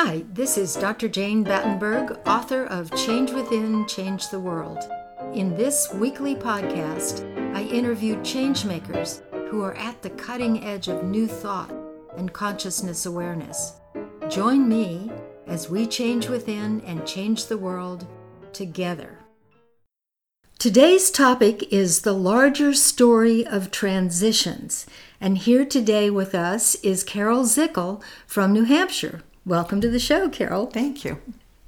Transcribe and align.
Hi, 0.00 0.22
this 0.32 0.56
is 0.56 0.76
Dr. 0.76 1.08
Jane 1.08 1.42
Battenberg, 1.42 2.20
author 2.24 2.66
of 2.66 2.94
Change 2.94 3.32
Within, 3.32 3.84
Change 3.88 4.28
the 4.28 4.38
World. 4.38 4.78
In 5.34 5.56
this 5.56 5.92
weekly 5.92 6.36
podcast, 6.36 7.26
I 7.52 7.62
interview 7.62 8.14
changemakers 8.18 9.22
who 9.48 9.60
are 9.64 9.74
at 9.74 10.00
the 10.00 10.10
cutting 10.10 10.64
edge 10.64 10.86
of 10.86 11.02
new 11.02 11.26
thought 11.26 11.74
and 12.16 12.32
consciousness 12.32 13.06
awareness. 13.06 13.80
Join 14.28 14.68
me 14.68 15.10
as 15.48 15.68
we 15.68 15.84
change 15.84 16.28
within 16.28 16.80
and 16.82 17.04
change 17.04 17.46
the 17.46 17.58
world 17.58 18.06
together. 18.52 19.18
Today's 20.60 21.10
topic 21.10 21.72
is 21.72 22.02
the 22.02 22.14
larger 22.14 22.72
story 22.72 23.44
of 23.44 23.72
transitions. 23.72 24.86
And 25.20 25.38
here 25.38 25.64
today 25.64 26.08
with 26.08 26.36
us 26.36 26.76
is 26.84 27.02
Carol 27.02 27.42
Zickel 27.42 28.00
from 28.28 28.52
New 28.52 28.62
Hampshire. 28.62 29.22
Welcome 29.48 29.80
to 29.80 29.88
the 29.88 29.98
show, 29.98 30.28
Carol. 30.28 30.66
Thank 30.66 31.06
you. 31.06 31.22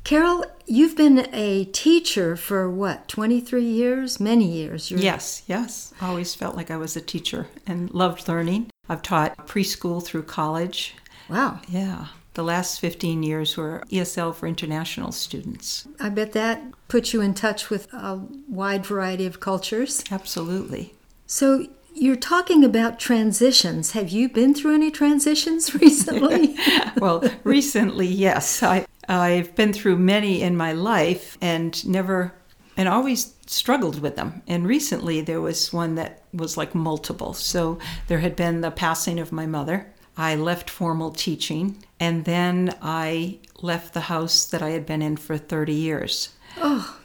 Carol, 0.05 0.45
you've 0.67 0.99
been 0.99 1.27
a 1.33 1.65
teacher 1.65 2.37
for 2.37 2.69
what, 2.69 3.09
23 3.09 3.65
years? 3.65 4.21
Many 4.21 4.45
years. 4.45 4.91
You're... 4.91 5.01
Yes, 5.01 5.43
yes. 5.47 5.95
I 5.99 6.09
always 6.09 6.35
felt 6.35 6.57
like 6.57 6.71
I 6.71 6.77
was 6.77 6.95
a 6.95 7.01
teacher 7.01 7.47
and 7.67 7.91
loved 7.95 8.29
learning. 8.29 8.69
I've 8.91 9.01
taught 9.01 9.47
preschool 9.47 10.05
through 10.05 10.25
college. 10.25 10.95
Wow. 11.31 11.61
Yeah. 11.69 12.09
The 12.35 12.45
last 12.45 12.81
15 12.81 13.23
years 13.23 13.57
were 13.57 13.83
ESL 13.91 14.35
for 14.35 14.47
international 14.47 15.11
students. 15.11 15.89
I 15.99 16.11
bet 16.11 16.33
that 16.33 16.63
puts 16.89 17.15
you 17.15 17.23
in 17.23 17.33
touch 17.33 17.71
with 17.71 17.91
a 17.95 18.21
wide 18.47 18.85
variety 18.85 19.25
of 19.25 19.41
cultures. 19.41 20.05
Absolutely. 20.11 20.93
So, 21.27 21.67
you're 22.01 22.17
talking 22.17 22.65
about 22.65 22.99
transitions. 22.99 23.91
Have 23.91 24.09
you 24.09 24.31
been 24.31 24.55
through 24.55 24.75
any 24.75 24.91
transitions 24.91 25.75
recently? 25.81 26.57
well, 26.97 27.23
recently, 27.45 28.07
yes. 28.07 28.63
I, 28.63 28.87
I've 29.07 29.55
been 29.55 29.75
through 29.75 29.99
many 29.99 30.41
in 30.41 30.57
my 30.57 30.73
life 30.73 31.37
and 31.43 31.87
never, 31.87 32.33
and 32.75 32.89
always 32.89 33.35
struggled 33.47 34.01
with 34.01 34.17
them. 34.17 34.43
And 34.47 34.67
recently, 34.67 35.21
there 35.21 35.43
was 35.43 35.75
one 35.75 35.97
that 35.97 36.25
was 36.33 36.57
like 36.57 36.75
multiple. 36.75 37.35
So, 37.35 37.79
there 38.09 38.21
had 38.21 38.35
been 38.35 38.63
the 38.63 38.71
passing 38.71 39.21
of 39.21 39.31
my 39.31 39.45
mother. 39.45 39.93
I 40.17 40.37
left 40.37 40.71
formal 40.71 41.11
teaching, 41.11 41.85
and 41.99 42.25
then 42.25 42.77
I 42.81 43.39
left 43.61 43.93
the 43.93 44.01
house 44.01 44.47
that 44.47 44.63
I 44.63 44.71
had 44.71 44.87
been 44.87 45.03
in 45.03 45.19
for 45.19 45.37
30 45.37 45.75
years. 45.75 46.31
Oh. 46.57 47.00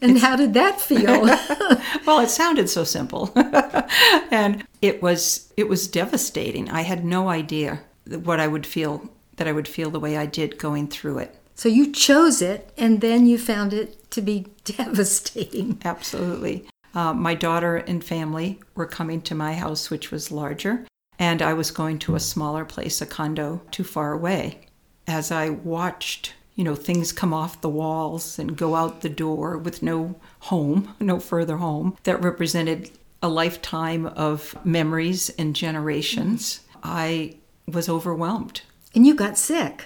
And 0.00 0.12
it's, 0.12 0.22
how 0.22 0.36
did 0.36 0.54
that 0.54 0.80
feel? 0.80 1.22
well, 2.06 2.20
it 2.20 2.30
sounded 2.30 2.68
so 2.68 2.84
simple. 2.84 3.32
and 4.30 4.64
it 4.82 5.02
was 5.02 5.52
it 5.56 5.68
was 5.68 5.88
devastating. 5.88 6.70
I 6.70 6.82
had 6.82 7.04
no 7.04 7.28
idea 7.28 7.80
what 8.06 8.40
I 8.40 8.46
would 8.46 8.66
feel 8.66 9.08
that 9.36 9.48
I 9.48 9.52
would 9.52 9.68
feel 9.68 9.90
the 9.90 10.00
way 10.00 10.16
I 10.16 10.26
did 10.26 10.58
going 10.58 10.88
through 10.88 11.18
it. 11.18 11.36
So 11.54 11.68
you 11.68 11.92
chose 11.92 12.40
it 12.40 12.72
and 12.76 13.00
then 13.00 13.26
you 13.26 13.38
found 13.38 13.72
it 13.72 14.10
to 14.12 14.22
be 14.22 14.46
devastating. 14.64 15.80
Absolutely. 15.84 16.66
Uh, 16.94 17.12
my 17.12 17.34
daughter 17.34 17.76
and 17.76 18.02
family 18.02 18.60
were 18.74 18.86
coming 18.86 19.20
to 19.22 19.34
my 19.34 19.54
house, 19.54 19.90
which 19.90 20.10
was 20.10 20.32
larger, 20.32 20.86
and 21.18 21.42
I 21.42 21.52
was 21.52 21.70
going 21.70 21.98
to 22.00 22.14
a 22.14 22.20
smaller 22.20 22.64
place, 22.64 23.00
a 23.00 23.06
condo 23.06 23.60
too 23.70 23.84
far 23.84 24.12
away. 24.12 24.60
As 25.06 25.30
I 25.30 25.50
watched 25.50 26.34
you 26.58 26.64
know, 26.64 26.74
things 26.74 27.12
come 27.12 27.32
off 27.32 27.60
the 27.60 27.68
walls 27.68 28.36
and 28.36 28.56
go 28.56 28.74
out 28.74 29.02
the 29.02 29.08
door 29.08 29.56
with 29.56 29.80
no 29.80 30.16
home, 30.40 30.92
no 30.98 31.20
further 31.20 31.58
home, 31.58 31.96
that 32.02 32.20
represented 32.20 32.90
a 33.22 33.28
lifetime 33.28 34.06
of 34.06 34.58
memories 34.64 35.30
and 35.38 35.54
generations. 35.54 36.62
I 36.82 37.36
was 37.68 37.88
overwhelmed. 37.88 38.62
And 38.92 39.06
you 39.06 39.14
got 39.14 39.38
sick. 39.38 39.84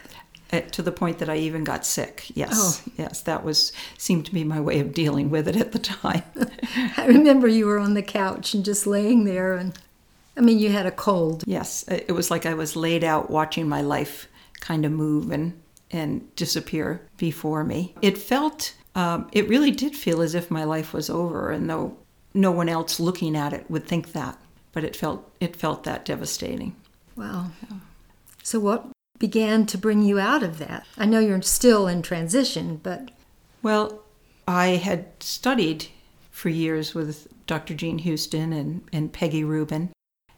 At, 0.50 0.64
uh, 0.64 0.68
to 0.70 0.82
the 0.82 0.92
point 0.92 1.18
that 1.18 1.28
I 1.28 1.36
even 1.36 1.62
got 1.62 1.84
sick. 1.84 2.30
Yes, 2.34 2.82
oh. 2.86 2.92
yes, 2.96 3.20
that 3.20 3.44
was 3.44 3.74
seemed 3.98 4.24
to 4.26 4.32
be 4.32 4.42
my 4.42 4.60
way 4.60 4.80
of 4.80 4.94
dealing 4.94 5.28
with 5.28 5.48
it 5.48 5.56
at 5.56 5.72
the 5.72 5.78
time. 5.78 6.24
I 6.96 7.04
remember 7.06 7.48
you 7.48 7.66
were 7.66 7.78
on 7.78 7.92
the 7.92 8.02
couch 8.02 8.54
and 8.54 8.64
just 8.64 8.86
laying 8.86 9.24
there, 9.24 9.56
and 9.56 9.78
I 10.38 10.40
mean, 10.40 10.58
you 10.58 10.70
had 10.70 10.86
a 10.86 10.90
cold. 10.90 11.44
Yes, 11.46 11.84
it 11.86 12.12
was 12.12 12.30
like 12.30 12.46
I 12.46 12.54
was 12.54 12.76
laid 12.76 13.04
out 13.04 13.30
watching 13.30 13.68
my 13.68 13.82
life 13.82 14.26
kind 14.60 14.86
of 14.86 14.92
move 14.92 15.30
and 15.30 15.61
and 15.92 16.34
disappear 16.36 17.06
before 17.18 17.64
me. 17.64 17.94
It 18.02 18.18
felt, 18.18 18.74
um, 18.94 19.28
it 19.32 19.48
really 19.48 19.70
did 19.70 19.94
feel 19.94 20.22
as 20.22 20.34
if 20.34 20.50
my 20.50 20.64
life 20.64 20.92
was 20.92 21.10
over, 21.10 21.50
and 21.50 21.68
though 21.68 21.96
no 22.34 22.50
one 22.50 22.68
else 22.68 22.98
looking 22.98 23.36
at 23.36 23.52
it 23.52 23.70
would 23.70 23.86
think 23.86 24.12
that, 24.12 24.38
but 24.72 24.84
it 24.84 24.96
felt 24.96 25.30
it 25.40 25.54
felt 25.54 25.84
that 25.84 26.04
devastating. 26.04 26.74
Wow. 27.16 27.50
Yeah. 27.70 27.78
So 28.42 28.58
what 28.58 28.88
began 29.18 29.66
to 29.66 29.78
bring 29.78 30.02
you 30.02 30.18
out 30.18 30.42
of 30.42 30.58
that? 30.58 30.86
I 30.96 31.06
know 31.06 31.20
you're 31.20 31.42
still 31.42 31.86
in 31.86 32.02
transition, 32.02 32.80
but 32.82 33.10
well, 33.62 34.02
I 34.48 34.68
had 34.68 35.22
studied 35.22 35.86
for 36.30 36.48
years 36.48 36.94
with 36.94 37.28
Dr. 37.46 37.74
Jean 37.74 37.98
Houston 37.98 38.52
and, 38.52 38.82
and 38.92 39.12
Peggy 39.12 39.44
Rubin, 39.44 39.92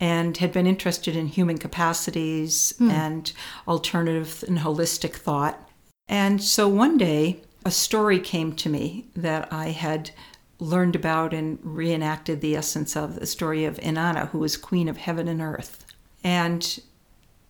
and 0.05 0.37
had 0.37 0.53
been 0.53 0.67
interested 0.67 1.17
in 1.17 1.27
human 1.27 1.57
capacities 1.57 2.75
mm. 2.79 2.91
and 2.91 3.33
alternative 3.67 4.45
and 4.47 4.59
holistic 4.59 5.15
thought. 5.15 5.67
And 6.09 6.43
so 6.43 6.69
one 6.69 6.99
day, 6.99 7.41
a 7.65 7.71
story 7.71 8.21
came 8.21 8.53
to 8.57 8.69
me 8.69 9.07
that 9.17 9.51
I 9.51 9.71
had 9.71 10.11
learned 10.59 10.95
about 10.95 11.33
and 11.33 11.59
reenacted 11.63 12.43
the 12.43 12.55
essence 12.55 12.95
of 12.95 13.19
the 13.19 13.25
story 13.25 13.65
of 13.65 13.79
Inanna, 13.79 14.29
who 14.29 14.41
was 14.41 14.59
queen 14.59 14.91
of 14.91 14.99
heaven 14.99 15.27
and 15.27 15.41
earth. 15.41 15.87
And 16.23 16.81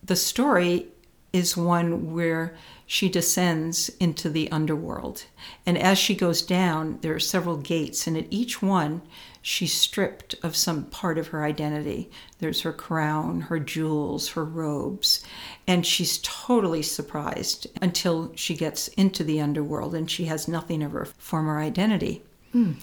the 0.00 0.14
story 0.14 0.86
is 1.32 1.56
one 1.56 2.12
where 2.12 2.56
she 2.86 3.08
descends 3.08 3.88
into 3.98 4.30
the 4.30 4.48
underworld. 4.52 5.24
And 5.66 5.76
as 5.76 5.98
she 5.98 6.14
goes 6.14 6.40
down, 6.40 6.98
there 7.00 7.16
are 7.16 7.30
several 7.34 7.56
gates, 7.56 8.06
and 8.06 8.16
at 8.16 8.28
each 8.30 8.62
one, 8.62 9.02
she's 9.46 9.74
stripped 9.74 10.34
of 10.42 10.56
some 10.56 10.84
part 10.84 11.18
of 11.18 11.28
her 11.28 11.44
identity. 11.44 12.10
There's 12.38 12.62
her 12.62 12.72
crown, 12.72 13.42
her 13.42 13.58
jewels, 13.58 14.28
her 14.30 14.44
robes, 14.44 15.22
and 15.66 15.84
she's 15.84 16.18
totally 16.22 16.80
surprised 16.80 17.66
until 17.82 18.32
she 18.34 18.56
gets 18.56 18.88
into 18.88 19.22
the 19.22 19.42
underworld 19.42 19.94
and 19.94 20.10
she 20.10 20.24
has 20.24 20.48
nothing 20.48 20.82
of 20.82 20.92
her 20.92 21.04
former 21.04 21.60
identity. 21.60 22.22
Mm. 22.54 22.76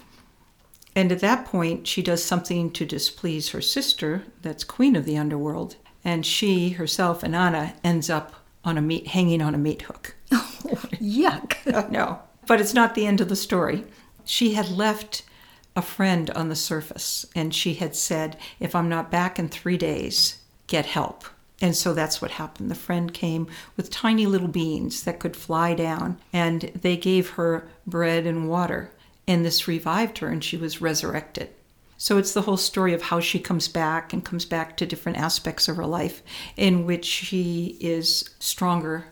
And 0.96 1.12
at 1.12 1.22
that 1.22 1.46
point, 1.46 1.88
she 1.88 2.04
does 2.04 2.24
something 2.24 2.70
to 2.74 2.86
displease 2.86 3.50
her 3.50 3.62
sister, 3.62 4.26
that's 4.44 4.64
queen 4.64 4.96
of 4.96 5.06
the 5.06 5.18
underworld, 5.18 5.78
and 6.06 6.24
she 6.24 6.70
herself, 6.72 7.22
Inanna 7.22 7.74
ends 7.84 8.08
up 8.08 8.36
on 8.64 8.78
a 8.78 8.82
meat 8.82 9.08
hanging 9.08 9.42
on 9.42 9.56
a 9.56 9.58
meat 9.58 9.82
hook. 9.82 10.14
Oh, 10.32 10.60
yuck! 11.02 11.56
no, 11.92 12.20
but 12.46 12.62
it's 12.62 12.76
not 12.76 12.94
the 12.94 13.08
end 13.08 13.20
of 13.20 13.30
the 13.30 13.36
story. 13.36 13.84
She 14.26 14.54
had 14.54 14.70
left 14.70 15.24
a 15.76 15.82
friend 15.82 16.30
on 16.32 16.50
the 16.50 16.56
surface, 16.56 17.26
and 17.36 17.54
she 17.54 17.76
had 17.76 17.96
said, 17.96 18.38
If 18.60 18.76
I'm 18.76 18.90
not 18.90 19.12
back 19.12 19.40
in 19.40 19.48
three 19.48 19.78
days, 19.78 20.40
get 20.68 20.86
help. 20.86 21.26
And 21.62 21.76
so 21.76 21.94
that's 21.94 22.22
what 22.22 22.32
happened. 22.32 22.72
The 22.72 22.76
friend 22.76 23.14
came 23.14 23.48
with 23.78 23.92
tiny 23.92 24.26
little 24.26 24.48
beans 24.48 25.04
that 25.04 25.20
could 25.20 25.36
fly 25.36 25.76
down, 25.76 26.18
and 26.34 26.72
they 26.74 26.98
gave 26.98 27.32
her 27.32 27.68
bread 27.86 28.26
and 28.26 28.50
water. 28.50 28.92
And 29.28 29.46
this 29.46 29.68
revived 29.68 30.18
her, 30.18 30.30
and 30.30 30.44
she 30.44 30.58
was 30.58 30.82
resurrected. 30.82 31.50
So 31.98 32.18
it's 32.18 32.34
the 32.34 32.42
whole 32.42 32.58
story 32.58 32.96
of 32.96 33.04
how 33.04 33.20
she 33.20 33.38
comes 33.40 33.68
back 33.68 34.12
and 34.12 34.26
comes 34.26 34.44
back 34.44 34.76
to 34.78 34.88
different 34.88 35.20
aspects 35.20 35.68
of 35.68 35.78
her 35.78 35.86
life 35.86 36.24
in 36.58 36.88
which 36.88 37.06
she 37.06 37.78
is 37.80 38.28
stronger 38.40 39.06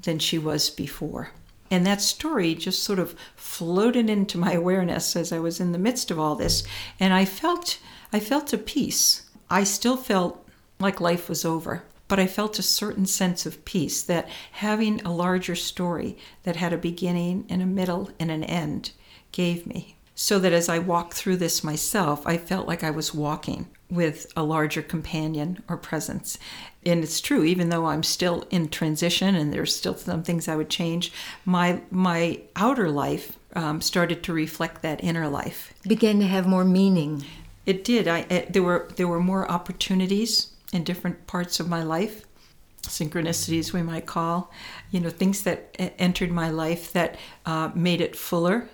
than 0.00 0.18
she 0.18 0.36
was 0.36 0.68
before. 0.68 1.30
And 1.70 1.86
that 1.86 2.00
story 2.00 2.54
just 2.54 2.82
sort 2.82 2.98
of 2.98 3.16
floated 3.36 4.08
into 4.10 4.38
my 4.38 4.52
awareness 4.52 5.16
as 5.16 5.32
I 5.32 5.38
was 5.38 5.60
in 5.60 5.72
the 5.72 5.78
midst 5.78 6.10
of 6.10 6.18
all 6.18 6.34
this. 6.34 6.62
And 7.00 7.12
I 7.12 7.24
felt 7.24 7.78
I 8.12 8.20
felt 8.20 8.52
a 8.52 8.58
peace. 8.58 9.28
I 9.50 9.64
still 9.64 9.96
felt 9.96 10.46
like 10.78 11.00
life 11.00 11.28
was 11.28 11.44
over, 11.44 11.82
but 12.06 12.20
I 12.20 12.26
felt 12.26 12.58
a 12.58 12.62
certain 12.62 13.06
sense 13.06 13.44
of 13.44 13.64
peace 13.64 14.02
that 14.02 14.28
having 14.52 15.00
a 15.00 15.12
larger 15.12 15.56
story 15.56 16.16
that 16.44 16.56
had 16.56 16.72
a 16.72 16.78
beginning 16.78 17.44
and 17.48 17.60
a 17.60 17.66
middle 17.66 18.10
and 18.20 18.30
an 18.30 18.44
end 18.44 18.92
gave 19.32 19.66
me. 19.66 19.96
So 20.14 20.38
that 20.38 20.52
as 20.52 20.68
I 20.68 20.78
walked 20.78 21.14
through 21.14 21.38
this 21.38 21.64
myself, 21.64 22.24
I 22.24 22.36
felt 22.36 22.68
like 22.68 22.84
I 22.84 22.90
was 22.90 23.12
walking 23.12 23.68
with 23.90 24.32
a 24.36 24.44
larger 24.44 24.82
companion 24.82 25.62
or 25.68 25.76
presence. 25.76 26.38
And 26.86 27.02
it's 27.02 27.20
true, 27.20 27.44
even 27.44 27.70
though 27.70 27.86
I'm 27.86 28.02
still 28.02 28.46
in 28.50 28.68
transition 28.68 29.34
and 29.34 29.52
there's 29.52 29.74
still 29.74 29.96
some 29.96 30.22
things 30.22 30.48
I 30.48 30.56
would 30.56 30.70
change, 30.70 31.12
my 31.44 31.80
my 31.90 32.40
outer 32.56 32.90
life 32.90 33.38
um, 33.54 33.80
started 33.80 34.22
to 34.24 34.32
reflect 34.32 34.82
that 34.82 35.02
inner 35.02 35.28
life. 35.28 35.72
Began 35.86 36.18
to 36.20 36.26
have 36.26 36.46
more 36.46 36.64
meaning. 36.64 37.24
It 37.66 37.84
did. 37.84 38.06
I 38.06 38.20
it, 38.28 38.52
there 38.52 38.62
were 38.62 38.88
there 38.96 39.08
were 39.08 39.20
more 39.20 39.50
opportunities 39.50 40.52
in 40.72 40.84
different 40.84 41.26
parts 41.26 41.60
of 41.60 41.68
my 41.68 41.82
life, 41.82 42.26
synchronicities 42.82 43.72
we 43.72 43.82
might 43.82 44.06
call, 44.06 44.50
you 44.90 45.00
know, 45.00 45.10
things 45.10 45.42
that 45.44 45.74
entered 45.98 46.30
my 46.30 46.50
life 46.50 46.92
that 46.92 47.16
uh, 47.46 47.70
made 47.74 48.00
it 48.00 48.16
fuller 48.16 48.68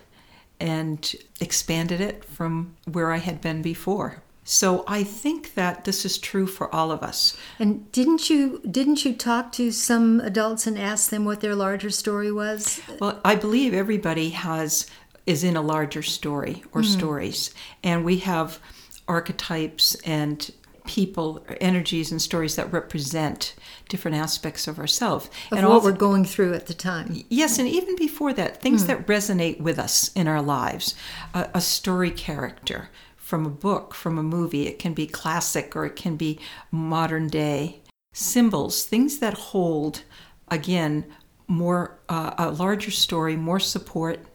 and 0.58 1.14
expanded 1.40 2.00
it 2.00 2.24
from 2.24 2.76
where 2.90 3.12
I 3.12 3.18
had 3.18 3.40
been 3.40 3.62
before. 3.62 4.22
So 4.50 4.82
I 4.88 5.04
think 5.04 5.54
that 5.54 5.84
this 5.84 6.04
is 6.04 6.18
true 6.18 6.48
for 6.48 6.74
all 6.74 6.90
of 6.90 7.04
us. 7.04 7.36
And 7.60 7.90
didn't 7.92 8.28
you 8.28 8.60
didn't 8.68 9.04
you 9.04 9.14
talk 9.14 9.52
to 9.52 9.70
some 9.70 10.18
adults 10.18 10.66
and 10.66 10.76
ask 10.76 11.08
them 11.08 11.24
what 11.24 11.40
their 11.40 11.54
larger 11.54 11.90
story 11.90 12.32
was? 12.32 12.80
Well, 12.98 13.20
I 13.24 13.36
believe 13.36 13.72
everybody 13.72 14.30
has 14.30 14.90
is 15.24 15.44
in 15.44 15.56
a 15.56 15.62
larger 15.62 16.02
story 16.02 16.64
or 16.72 16.80
mm-hmm. 16.80 16.98
stories, 16.98 17.54
and 17.84 18.04
we 18.04 18.18
have 18.18 18.58
archetypes 19.06 19.94
and 20.04 20.50
people, 20.84 21.46
energies, 21.60 22.10
and 22.10 22.20
stories 22.20 22.56
that 22.56 22.72
represent 22.72 23.54
different 23.88 24.16
aspects 24.16 24.66
of 24.66 24.80
ourselves. 24.80 25.30
And 25.52 25.68
what 25.68 25.84
we're 25.84 25.92
going 25.92 26.24
through 26.24 26.54
at 26.54 26.66
the 26.66 26.74
time. 26.74 27.22
Yes, 27.28 27.60
and 27.60 27.68
even 27.68 27.94
before 27.94 28.32
that, 28.32 28.60
things 28.60 28.82
mm. 28.82 28.86
that 28.88 29.06
resonate 29.06 29.60
with 29.60 29.78
us 29.78 30.10
in 30.14 30.26
our 30.26 30.42
lives. 30.42 30.96
A, 31.34 31.48
a 31.54 31.60
story 31.60 32.10
character 32.10 32.88
from 33.30 33.46
a 33.46 33.50
book, 33.50 33.94
from 33.94 34.18
a 34.18 34.22
movie. 34.24 34.66
It 34.66 34.80
can 34.80 34.92
be 34.92 35.06
classic 35.06 35.76
or 35.76 35.86
it 35.86 35.94
can 35.94 36.16
be 36.16 36.40
modern 36.72 37.28
day. 37.28 37.80
Symbols, 38.12 38.84
things 38.84 39.20
that 39.20 39.34
hold, 39.34 40.02
again, 40.48 41.06
more 41.46 41.96
uh, 42.08 42.34
a 42.36 42.50
larger 42.50 42.90
story, 42.90 43.36
more 43.36 43.60
support, 43.60 44.26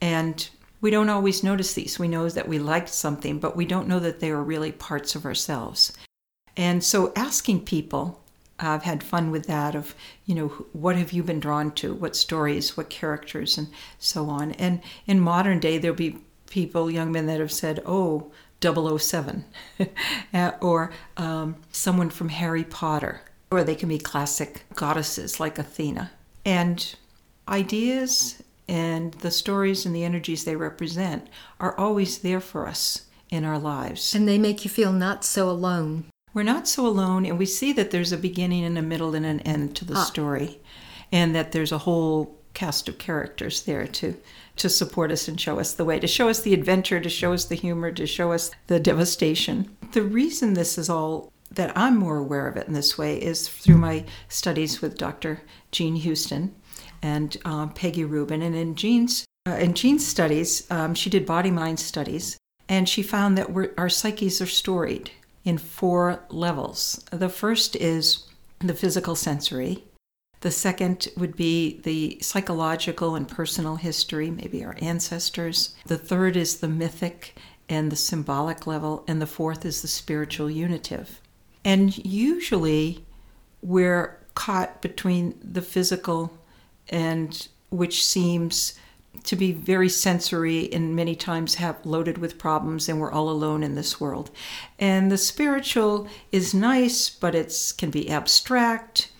and 0.00 0.48
we 0.80 0.90
don't 0.90 1.08
always 1.08 1.42
notice 1.42 1.74
these. 1.74 1.98
We 1.98 2.06
know 2.06 2.28
that 2.28 2.48
we 2.48 2.60
liked 2.60 2.90
something, 2.90 3.40
but 3.40 3.56
we 3.56 3.66
don't 3.66 3.88
know 3.88 3.98
that 3.98 4.20
they 4.20 4.30
are 4.30 4.42
really 4.42 4.70
parts 4.70 5.16
of 5.16 5.24
ourselves. 5.24 5.92
And 6.56 6.82
so 6.82 7.12
asking 7.16 7.64
people, 7.64 8.20
I've 8.58 8.84
had 8.84 9.02
fun 9.02 9.32
with 9.32 9.46
that 9.46 9.74
of, 9.74 9.96
you 10.26 10.36
know, 10.36 10.48
what 10.72 10.96
have 10.96 11.12
you 11.12 11.24
been 11.24 11.40
drawn 11.40 11.72
to? 11.72 11.92
What 11.92 12.14
stories, 12.14 12.76
what 12.76 12.88
characters, 12.88 13.58
and 13.58 13.68
so 13.98 14.28
on. 14.28 14.52
And 14.52 14.80
in 15.06 15.18
modern 15.20 15.58
day, 15.58 15.78
there'll 15.78 15.96
be 15.96 16.18
people, 16.52 16.90
young 16.90 17.10
men 17.10 17.26
that 17.26 17.40
have 17.40 17.50
said, 17.50 17.82
oh, 17.86 18.30
007, 18.62 19.44
or 20.60 20.92
um, 21.16 21.56
someone 21.72 22.10
from 22.10 22.28
Harry 22.28 22.62
Potter, 22.62 23.22
or 23.50 23.64
they 23.64 23.74
can 23.74 23.88
be 23.88 23.98
classic 23.98 24.64
goddesses 24.74 25.40
like 25.40 25.58
Athena. 25.58 26.12
And 26.44 26.94
ideas 27.48 28.42
and 28.68 29.14
the 29.14 29.30
stories 29.30 29.84
and 29.84 29.96
the 29.96 30.04
energies 30.04 30.44
they 30.44 30.54
represent 30.54 31.26
are 31.58 31.76
always 31.76 32.18
there 32.18 32.40
for 32.40 32.68
us 32.68 33.06
in 33.30 33.44
our 33.44 33.58
lives. 33.58 34.14
And 34.14 34.28
they 34.28 34.38
make 34.38 34.64
you 34.64 34.70
feel 34.70 34.92
not 34.92 35.24
so 35.24 35.50
alone. 35.50 36.04
We're 36.34 36.42
not 36.42 36.68
so 36.68 36.86
alone, 36.86 37.26
and 37.26 37.38
we 37.38 37.46
see 37.46 37.72
that 37.72 37.90
there's 37.90 38.12
a 38.12 38.16
beginning 38.18 38.64
and 38.64 38.78
a 38.78 38.82
middle 38.82 39.14
and 39.14 39.26
an 39.26 39.40
end 39.40 39.74
to 39.76 39.84
the 39.84 39.96
ah. 39.96 40.04
story, 40.04 40.60
and 41.10 41.34
that 41.34 41.52
there's 41.52 41.72
a 41.72 41.78
whole 41.78 42.38
cast 42.54 42.88
of 42.88 42.98
characters 42.98 43.62
there 43.62 43.86
to 43.86 44.16
to 44.62 44.68
support 44.68 45.12
us 45.12 45.28
and 45.28 45.40
show 45.40 45.58
us 45.58 45.74
the 45.74 45.84
way, 45.84 45.98
to 45.98 46.06
show 46.06 46.28
us 46.28 46.40
the 46.40 46.54
adventure, 46.54 47.00
to 47.00 47.08
show 47.08 47.32
us 47.32 47.44
the 47.44 47.54
humor, 47.54 47.92
to 47.92 48.06
show 48.06 48.32
us 48.32 48.50
the 48.68 48.80
devastation. 48.80 49.76
The 49.92 50.02
reason 50.02 50.54
this 50.54 50.78
is 50.78 50.88
all 50.88 51.32
that 51.50 51.76
I'm 51.76 51.98
more 51.98 52.16
aware 52.16 52.48
of 52.48 52.56
it 52.56 52.66
in 52.66 52.72
this 52.72 52.96
way 52.96 53.20
is 53.20 53.48
through 53.48 53.76
my 53.76 54.04
studies 54.28 54.80
with 54.80 54.96
Dr. 54.96 55.42
Jean 55.70 55.96
Houston, 55.96 56.54
and 57.02 57.36
um, 57.44 57.70
Peggy 57.70 58.04
Rubin. 58.04 58.40
And 58.40 58.54
in 58.54 58.74
Jean's, 58.74 59.26
uh, 59.46 59.56
in 59.56 59.74
Jean's 59.74 60.06
studies, 60.06 60.70
um, 60.70 60.94
she 60.94 61.10
did 61.10 61.26
body 61.26 61.50
mind 61.50 61.80
studies, 61.80 62.38
and 62.68 62.88
she 62.88 63.02
found 63.02 63.36
that 63.36 63.50
our 63.76 63.88
psyches 63.88 64.40
are 64.40 64.46
storied 64.46 65.10
in 65.44 65.58
four 65.58 66.24
levels. 66.30 67.04
The 67.10 67.28
first 67.28 67.74
is 67.76 68.24
the 68.60 68.74
physical 68.74 69.16
sensory. 69.16 69.84
The 70.42 70.50
second 70.50 71.08
would 71.16 71.36
be 71.36 71.80
the 71.82 72.18
psychological 72.20 73.14
and 73.14 73.28
personal 73.28 73.76
history, 73.76 74.28
maybe 74.28 74.64
our 74.64 74.76
ancestors. 74.80 75.74
The 75.86 75.96
third 75.96 76.36
is 76.36 76.58
the 76.58 76.68
mythic 76.68 77.36
and 77.68 77.90
the 77.90 77.96
symbolic 77.96 78.66
level. 78.66 79.04
And 79.06 79.22
the 79.22 79.26
fourth 79.26 79.64
is 79.64 79.82
the 79.82 79.88
spiritual 79.88 80.50
unitive. 80.50 81.20
And 81.64 81.96
usually 82.04 83.06
we're 83.62 84.18
caught 84.34 84.82
between 84.82 85.38
the 85.42 85.62
physical 85.62 86.36
and 86.88 87.46
which 87.70 88.04
seems 88.04 88.74
to 89.24 89.36
be 89.36 89.52
very 89.52 89.88
sensory 89.88 90.72
and 90.72 90.96
many 90.96 91.14
times 91.14 91.56
have 91.56 91.86
loaded 91.86 92.18
with 92.18 92.38
problems 92.38 92.88
and 92.88 92.98
we're 92.98 93.12
all 93.12 93.28
alone 93.28 93.62
in 93.62 93.74
this 93.74 94.00
world 94.00 94.30
and 94.78 95.12
the 95.12 95.18
spiritual 95.18 96.08
is 96.32 96.54
nice 96.54 97.10
but 97.10 97.34
it 97.34 97.74
can 97.76 97.90
be 97.90 98.10
abstract 98.10 99.11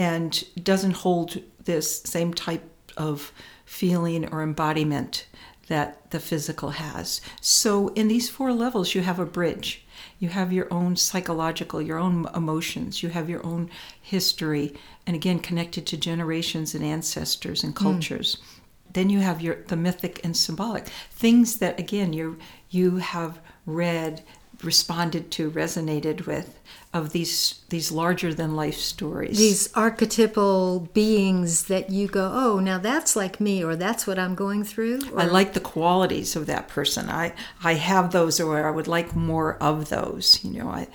and 0.00 0.44
doesn't 0.64 1.02
hold 1.04 1.40
this 1.64 2.00
same 2.02 2.32
type 2.32 2.64
of 2.96 3.32
feeling 3.64 4.26
or 4.32 4.42
embodiment 4.42 5.26
that 5.68 6.10
the 6.10 6.18
physical 6.18 6.70
has 6.70 7.20
so 7.40 7.88
in 7.88 8.08
these 8.08 8.28
four 8.28 8.52
levels 8.52 8.94
you 8.94 9.02
have 9.02 9.20
a 9.20 9.26
bridge 9.26 9.84
you 10.20 10.28
have 10.28 10.52
your 10.52 10.72
own 10.72 10.96
psychological, 10.96 11.80
your 11.80 11.98
own 11.98 12.28
emotions, 12.34 13.02
you 13.02 13.08
have 13.08 13.28
your 13.28 13.44
own 13.44 13.70
history, 14.00 14.74
and 15.06 15.16
again, 15.16 15.38
connected 15.38 15.86
to 15.86 15.96
generations 15.96 16.74
and 16.74 16.84
ancestors 16.84 17.64
and 17.64 17.76
hmm. 17.76 17.82
cultures. 17.84 18.36
Mm. 18.36 18.92
Then 18.92 19.10
you 19.10 19.20
have 19.20 19.40
your 19.40 19.62
the 19.68 19.76
mythic 19.76 20.20
and 20.24 20.36
symbolic 20.36 20.88
things 21.12 21.58
that 21.58 21.78
again 21.78 22.12
you 22.12 22.38
you 22.70 22.96
have 22.96 23.40
read 23.64 24.22
responded 24.62 25.30
to, 25.32 25.50
resonated 25.50 26.26
with 26.26 26.58
of 26.92 27.12
these 27.12 27.60
these 27.68 27.92
larger 27.92 28.34
than 28.34 28.56
life 28.56 28.76
stories. 28.76 29.38
These 29.38 29.72
archetypal 29.74 30.88
beings 30.92 31.64
that 31.64 31.90
you 31.90 32.08
go, 32.08 32.30
oh, 32.32 32.58
now 32.58 32.78
that's 32.78 33.14
like 33.14 33.40
me, 33.40 33.62
or 33.62 33.76
that's 33.76 34.06
what 34.06 34.18
I'm 34.18 34.34
going 34.34 34.64
through. 34.64 35.00
Or... 35.12 35.20
I 35.20 35.24
like 35.26 35.52
the 35.52 35.60
qualities 35.60 36.34
of 36.34 36.46
that 36.46 36.68
person. 36.68 37.08
I 37.08 37.32
I 37.62 37.74
have 37.74 38.10
those, 38.10 38.40
or 38.40 38.66
I 38.66 38.70
would 38.72 38.88
like 38.88 39.14
more 39.14 39.56
of 39.56 39.88
those. 39.88 40.42
You 40.44 40.58
know, 40.58 40.68
I 40.68 40.88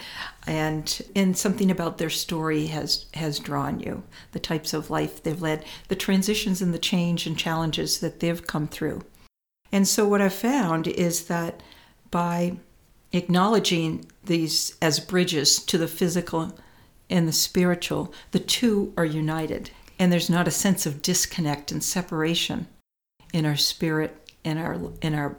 and 0.46 1.02
and 1.16 1.38
something 1.38 1.72
about 1.72 1.98
their 1.98 2.10
story 2.10 2.68
has 2.68 3.06
has 3.14 3.40
drawn 3.40 3.80
you. 3.80 4.04
The 4.34 4.40
types 4.40 4.74
of 4.74 4.90
life 4.90 5.24
they've 5.24 5.42
led, 5.42 5.64
the 5.88 5.96
transitions 5.96 6.62
and 6.62 6.74
the 6.74 6.80
change 6.80 7.26
and 7.26 7.38
challenges 7.38 8.00
that 8.00 8.20
they've 8.20 8.46
come 8.46 8.68
through. 8.68 9.04
And 9.72 9.88
so 9.88 10.08
what 10.08 10.22
I've 10.22 10.34
found 10.34 10.88
is 10.88 11.26
that 11.26 11.64
by 12.12 12.58
acknowledging 13.16 14.06
these 14.24 14.76
as 14.82 15.00
bridges 15.00 15.64
to 15.66 15.78
the 15.78 15.88
physical 15.88 16.58
and 17.10 17.28
the 17.28 17.34
spiritual, 17.34 18.14
the 18.32 18.40
two 18.40 18.94
are 18.98 19.06
united. 19.06 19.70
And 19.98 20.12
there's 20.12 20.30
not 20.30 20.48
a 20.48 20.52
sense 20.52 20.86
of 20.86 21.02
disconnect 21.02 21.72
and 21.72 21.84
separation 21.84 22.68
in 23.34 23.46
our 23.46 23.56
spirit, 23.56 24.32
in 24.44 24.58
our 24.58 24.80
in 25.02 25.14
our 25.14 25.38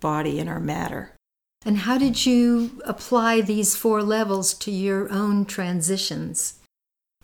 body, 0.00 0.38
in 0.38 0.48
our 0.48 0.60
matter. 0.60 1.12
And 1.64 1.78
how 1.78 1.98
did 1.98 2.24
you 2.24 2.80
apply 2.84 3.40
these 3.40 3.74
four 3.74 4.02
levels 4.02 4.54
to 4.54 4.70
your 4.70 5.10
own 5.12 5.44
transitions? 5.44 6.54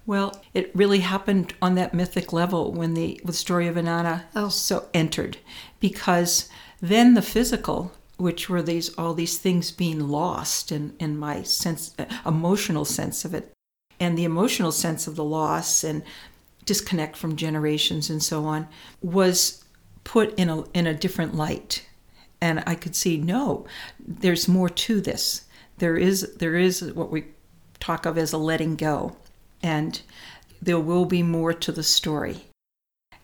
Well, 0.07 0.43
it 0.53 0.75
really 0.75 1.01
happened 1.01 1.55
on 1.63 1.77
that 1.77 1.95
mythic 1.95 2.33
level 2.33 2.73
when 2.73 2.95
the, 2.95 3.21
the 3.25 3.33
story 3.33 3.69
of 3.69 3.77
Inanna 3.77 4.25
oh. 4.35 4.49
so 4.49 4.89
entered, 4.93 5.39
because 5.81 6.49
then 6.83 7.15
the 7.15 7.23
physical 7.23 7.93
which 8.17 8.49
were 8.49 8.63
these 8.63 8.95
all 8.97 9.15
these 9.15 9.39
things 9.39 9.71
being 9.71 10.09
lost 10.09 10.71
in, 10.71 10.95
in 10.99 11.19
my 11.19 11.43
sense 11.43 11.95
uh, 11.99 12.05
emotional 12.27 12.85
sense 12.85 13.25
of 13.25 13.35
it. 13.35 13.53
And 14.01 14.19
the 14.19 14.25
emotional 14.25 14.73
sense 14.73 15.07
of 15.07 15.17
the 15.17 15.25
loss 15.25 15.85
and 15.85 16.03
disconnect 16.65 17.17
from 17.17 17.37
generations 17.37 18.11
and 18.11 18.23
so 18.23 18.45
on 18.45 18.69
was 19.03 19.65
put 20.05 20.37
in 20.39 20.49
a 20.49 20.63
in 20.73 20.87
a 20.87 20.95
different 20.95 21.35
light. 21.35 21.87
And 22.41 22.63
i 22.67 22.75
could 22.75 22.95
see 22.95 23.17
no 23.17 23.67
there's 23.99 24.49
more 24.49 24.69
to 24.69 25.01
this. 25.01 25.45
There 25.79 25.97
is 25.97 26.35
there 26.37 26.57
is 26.57 26.83
what 26.93 27.11
we 27.11 27.27
talk 27.81 28.07
of 28.07 28.17
as 28.17 28.33
a 28.33 28.39
letting 28.39 28.77
go. 28.77 29.17
And 29.63 30.01
there 30.63 30.79
will 30.79 31.05
be 31.05 31.23
more 31.23 31.53
to 31.53 31.73
the 31.73 31.83
story 31.83 32.45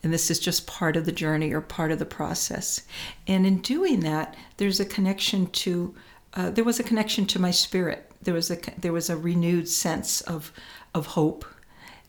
and 0.03 0.13
this 0.13 0.31
is 0.31 0.39
just 0.39 0.67
part 0.67 0.97
of 0.97 1.05
the 1.05 1.13
journey 1.13 1.53
or 1.53 1.61
part 1.61 1.93
of 1.93 1.99
the 1.99 2.07
process. 2.07 2.83
And 3.27 3.47
in 3.47 3.61
doing 3.61 4.01
that, 4.01 4.35
there's 4.57 4.81
a 4.81 4.85
connection 4.85 5.47
to, 5.47 5.95
uh, 6.35 6.51
there 6.51 6.65
was 6.65 6.81
a 6.81 6.85
connection 6.85 7.27
to 7.27 7.39
my 7.39 7.51
spirit. 7.51 8.11
There 8.23 8.35
was 8.35 8.51
a 8.51 8.59
there 8.79 8.93
was 8.93 9.09
a 9.09 9.17
renewed 9.17 9.69
sense 9.69 10.21
of 10.21 10.53
of 10.95 11.07
hope, 11.07 11.45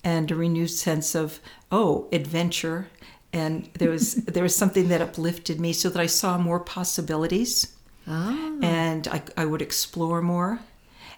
and 0.03 0.29
a 0.29 0.35
renewed 0.35 0.71
sense 0.71 1.15
of 1.15 1.39
oh 1.71 2.09
adventure, 2.11 2.87
and 3.31 3.69
there 3.75 3.89
was 3.89 4.15
there 4.25 4.43
was 4.43 4.55
something 4.55 4.89
that 4.89 5.01
uplifted 5.01 5.59
me 5.59 5.71
so 5.71 5.89
that 5.89 6.01
I 6.01 6.07
saw 6.07 6.37
more 6.37 6.59
possibilities, 6.59 7.75
oh. 8.07 8.59
and 8.61 9.07
I, 9.07 9.21
I 9.37 9.45
would 9.45 9.61
explore 9.61 10.21
more. 10.21 10.59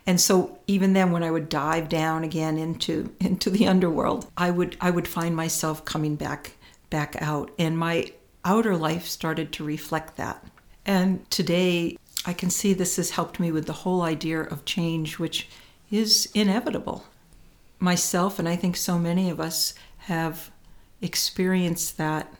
And 0.05 0.19
so 0.19 0.59
even 0.67 0.93
then 0.93 1.11
when 1.11 1.23
I 1.23 1.31
would 1.31 1.49
dive 1.49 1.89
down 1.89 2.23
again 2.23 2.57
into 2.57 3.15
into 3.19 3.49
the 3.49 3.67
underworld, 3.67 4.27
I 4.37 4.51
would 4.51 4.77
I 4.79 4.91
would 4.91 5.07
find 5.07 5.35
myself 5.35 5.85
coming 5.85 6.15
back 6.15 6.51
back 6.93 7.15
out. 7.19 7.49
And 7.57 7.75
my 7.75 8.11
outer 8.45 8.77
life 8.77 9.07
started 9.07 9.51
to 9.53 9.63
reflect 9.63 10.15
that. 10.17 10.45
And 10.85 11.27
today, 11.31 11.97
I 12.23 12.33
can 12.33 12.51
see 12.51 12.71
this 12.73 12.97
has 12.97 13.09
helped 13.09 13.39
me 13.39 13.51
with 13.51 13.65
the 13.65 13.81
whole 13.81 14.03
idea 14.03 14.41
of 14.41 14.63
change, 14.63 15.17
which 15.17 15.49
is 15.89 16.29
inevitable. 16.35 17.05
Myself, 17.79 18.37
and 18.37 18.47
I 18.47 18.55
think 18.55 18.77
so 18.77 18.99
many 18.99 19.31
of 19.31 19.39
us, 19.39 19.73
have 20.05 20.51
experienced 21.01 21.97
that 21.97 22.31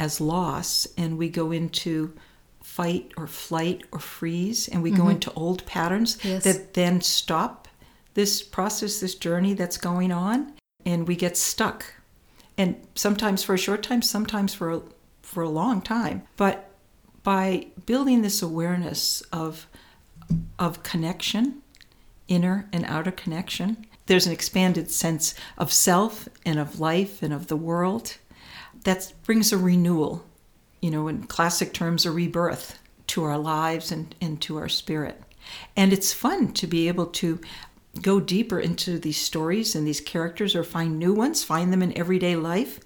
as 0.00 0.20
loss, 0.20 0.88
and 0.98 1.16
we 1.16 1.28
go 1.28 1.52
into 1.52 2.12
fight 2.60 3.12
or 3.16 3.28
flight 3.28 3.84
or 3.92 4.00
freeze, 4.00 4.66
and 4.66 4.82
we 4.82 4.90
go 4.90 5.02
mm-hmm. 5.02 5.10
into 5.12 5.32
old 5.34 5.64
patterns 5.64 6.18
Yes. 6.24 6.42
that 6.42 6.74
then 6.74 7.00
stop 7.02 7.68
this 8.14 8.42
process, 8.42 8.98
this 8.98 9.14
journey 9.14 9.54
that's 9.54 9.78
going 9.78 10.10
on, 10.10 10.54
and 10.84 11.06
we 11.06 11.14
get 11.14 11.36
stuck. 11.36 12.01
And 12.58 12.76
sometimes 12.94 13.42
for 13.42 13.54
a 13.54 13.58
short 13.58 13.82
time, 13.82 14.02
sometimes 14.02 14.54
for 14.54 14.70
a, 14.72 14.82
for 15.22 15.42
a 15.42 15.48
long 15.48 15.80
time. 15.80 16.22
But 16.36 16.70
by 17.22 17.68
building 17.86 18.22
this 18.22 18.42
awareness 18.42 19.22
of 19.32 19.66
of 20.58 20.82
connection, 20.82 21.60
inner 22.28 22.68
and 22.72 22.84
outer 22.86 23.10
connection, 23.10 23.86
there's 24.06 24.26
an 24.26 24.32
expanded 24.32 24.90
sense 24.90 25.34
of 25.58 25.72
self 25.72 26.28
and 26.46 26.58
of 26.58 26.80
life 26.80 27.22
and 27.22 27.32
of 27.32 27.48
the 27.48 27.56
world 27.56 28.16
that 28.84 29.12
brings 29.24 29.52
a 29.52 29.58
renewal, 29.58 30.24
you 30.80 30.90
know, 30.90 31.08
in 31.08 31.24
classic 31.24 31.72
terms, 31.72 32.06
a 32.06 32.10
rebirth 32.10 32.78
to 33.08 33.24
our 33.24 33.38
lives 33.38 33.92
and, 33.92 34.14
and 34.20 34.40
to 34.40 34.56
our 34.56 34.68
spirit. 34.68 35.20
And 35.76 35.92
it's 35.92 36.12
fun 36.12 36.52
to 36.54 36.66
be 36.66 36.88
able 36.88 37.06
to 37.06 37.40
go 38.00 38.20
deeper 38.20 38.58
into 38.58 38.98
these 38.98 39.18
stories 39.18 39.74
and 39.74 39.86
these 39.86 40.00
characters 40.00 40.56
or 40.56 40.64
find 40.64 40.98
new 40.98 41.12
ones, 41.12 41.44
find 41.44 41.72
them 41.72 41.82
in 41.82 41.96
everyday 41.96 42.36
life, 42.36 42.80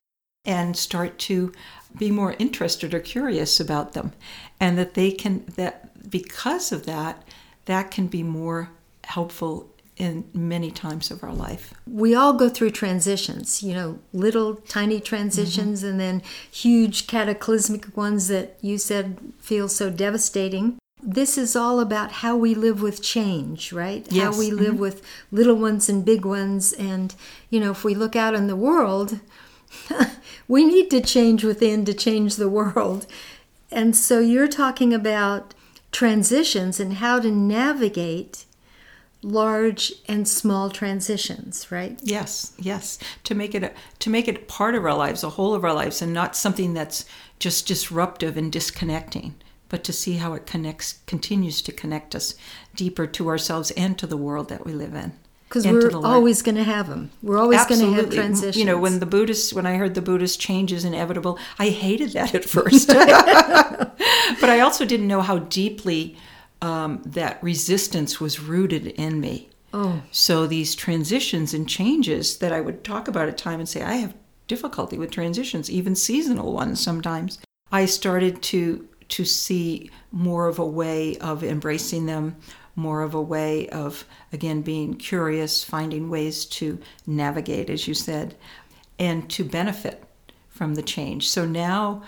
and 0.45 0.77
start 0.77 1.19
to 1.19 1.53
be 1.97 2.11
more 2.11 2.35
interested 2.39 2.93
or 2.93 3.01
curious 3.01 3.61
about 3.61 3.93
them. 3.93 4.13
And 4.61 4.77
that 4.79 4.95
they 4.95 5.13
can, 5.13 5.45
that 5.57 6.11
because 6.11 6.73
of 6.73 6.87
that, 6.87 7.23
that 7.67 7.91
can 7.91 8.07
be 8.09 8.23
more 8.23 8.71
helpful 9.05 9.71
in 9.97 10.29
many 10.35 10.71
times 10.71 11.11
of 11.11 11.25
our 11.25 11.33
life. 11.33 11.73
we 11.87 12.15
all 12.15 12.35
go 12.35 12.51
through 12.51 12.71
transitions, 12.71 13.63
you 13.63 13.73
know, 13.73 13.99
little 14.13 14.57
tiny 14.57 15.01
transitions 15.01 15.81
Mm-hmm. 15.81 15.91
and 15.91 16.01
then 16.01 16.23
huge 16.51 17.07
cataclysmic 17.07 17.97
ones 17.97 18.29
that 18.29 18.59
you 18.61 18.77
said 18.77 19.17
feel 19.39 19.69
so 19.69 19.89
devastating. 19.89 20.77
This 21.07 21.39
is 21.39 21.55
all 21.55 21.79
about 21.79 22.11
how 22.11 22.37
we 22.37 22.55
live 22.55 22.83
with 22.83 23.01
change, 23.01 23.73
right? 23.73 24.07
How 24.13 24.37
we 24.37 24.51
live 24.51 24.73
mm-hmm. 24.73 24.81
with 24.81 25.03
little 25.31 25.55
ones 25.55 25.89
and 25.89 26.05
big 26.05 26.25
ones. 26.25 26.73
And, 26.73 27.15
you 27.49 27.61
know, 27.61 27.71
if 27.71 27.85
we 27.85 27.95
look 27.95 28.17
out 28.17 28.35
in 28.35 28.49
the 28.49 28.57
world, 28.57 29.21
we 30.49 30.65
need 30.65 30.91
to 30.91 31.01
change 31.01 31.45
within 31.45 31.85
to 31.85 31.95
change 31.95 32.37
the 32.37 32.49
world. 32.49 33.07
And 33.71 33.97
so 33.97 34.19
you're 34.19 34.49
talking 34.49 34.93
about 34.93 35.55
transitions 35.93 36.81
and 36.81 36.95
how 36.95 37.21
to 37.21 37.31
navigate 37.31 38.45
large 39.23 39.93
and 40.07 40.29
small 40.29 40.71
transitions, 40.71 41.71
right? 41.73 41.99
Yes, 42.03 42.53
yes. 42.59 42.99
To 43.25 43.35
make 43.35 43.55
it 43.55 43.63
a, 43.65 43.73
to 44.01 44.11
make 44.11 44.29
it 44.29 44.49
part 44.49 44.75
of 44.75 44.85
our 44.85 44.95
lives, 44.95 45.25
a 45.25 45.31
whole 45.31 45.55
of 45.55 45.65
our 45.65 45.73
lives, 45.73 46.01
and 46.01 46.13
not 46.13 46.37
something 46.37 46.75
that's 46.75 47.05
just 47.39 47.67
disruptive 47.67 48.37
and 48.37 48.53
disconnecting, 48.53 49.35
but 49.69 49.85
to 49.85 49.93
see 49.93 50.15
how 50.15 50.35
it 50.35 50.47
connects, 50.47 51.01
continues 51.07 51.61
to 51.63 51.73
connect 51.73 52.15
us 52.15 52.35
deeper 52.75 53.07
to 53.07 53.29
ourselves 53.29 53.71
and 53.73 53.99
to 53.99 54.07
the 54.07 54.17
world 54.17 54.49
that 54.49 54.65
we 54.65 54.73
live 54.73 54.95
in. 54.95 55.13
Because 55.49 55.67
we're 55.67 55.95
always 56.05 56.43
going 56.43 56.57
to 56.57 56.65
have 56.65 56.89
them. 56.89 57.11
We're 57.23 57.39
always 57.39 57.65
going 57.67 57.81
to 57.81 57.93
have 57.93 58.11
transitions. 58.11 58.57
You 58.57 58.65
know, 58.65 58.79
when 58.79 58.99
the 58.99 59.07
Buddhist, 59.07 59.53
when 59.53 59.65
I 59.65 59.77
heard 59.77 59.95
the 59.95 60.03
Buddhist 60.03 60.41
change 60.41 60.73
is 60.73 60.85
inevitable, 60.85 61.39
I 61.59 61.69
hated 61.69 62.11
that 62.11 62.35
at 62.35 62.45
first. 62.57 62.89
but 62.89 64.51
I 64.51 64.61
also 64.61 64.85
didn't 64.85 65.07
know 65.07 65.23
how 65.23 65.39
deeply 65.39 66.17
um, 66.63 67.01
that 67.07 67.41
resistance 67.43 68.21
was 68.21 68.41
rooted 68.41 68.89
in 68.89 69.21
me. 69.21 69.49
Oh. 69.73 70.03
So 70.11 70.47
these 70.49 70.75
transitions 70.75 71.55
and 71.55 71.69
changes 71.69 72.39
that 72.39 72.53
I 72.53 72.61
would 72.61 72.83
talk 72.83 73.07
about 73.07 73.29
at 73.29 73.39
time 73.39 73.61
and 73.61 73.69
say, 73.69 73.83
I 73.83 73.95
have 73.95 74.15
difficulty 74.49 74.99
with 74.99 75.11
transitions, 75.11 75.71
even 75.71 75.95
seasonal 75.95 76.53
ones 76.53 76.81
sometimes. 76.81 77.39
I 77.71 77.87
started 77.87 78.43
to 78.45 78.89
to 79.09 79.25
see 79.25 79.91
more 80.13 80.49
of 80.49 80.59
a 80.59 80.67
way 80.67 81.17
of 81.19 81.45
embracing 81.45 82.07
them, 82.07 82.37
more 82.75 83.03
of 83.03 83.15
a 83.15 83.23
way 83.23 83.69
of 83.69 84.05
again 84.33 84.63
being 84.63 84.95
curious, 84.95 85.65
finding 85.65 86.11
ways 86.11 86.45
to 86.45 86.79
navigate, 87.07 87.71
as 87.71 87.89
you 87.89 87.95
said, 87.95 88.35
and 88.99 89.29
to 89.31 89.45
benefit 89.45 90.05
from 90.49 90.75
the 90.75 90.83
change. 90.83 91.29
So 91.29 91.45
now 91.45 92.03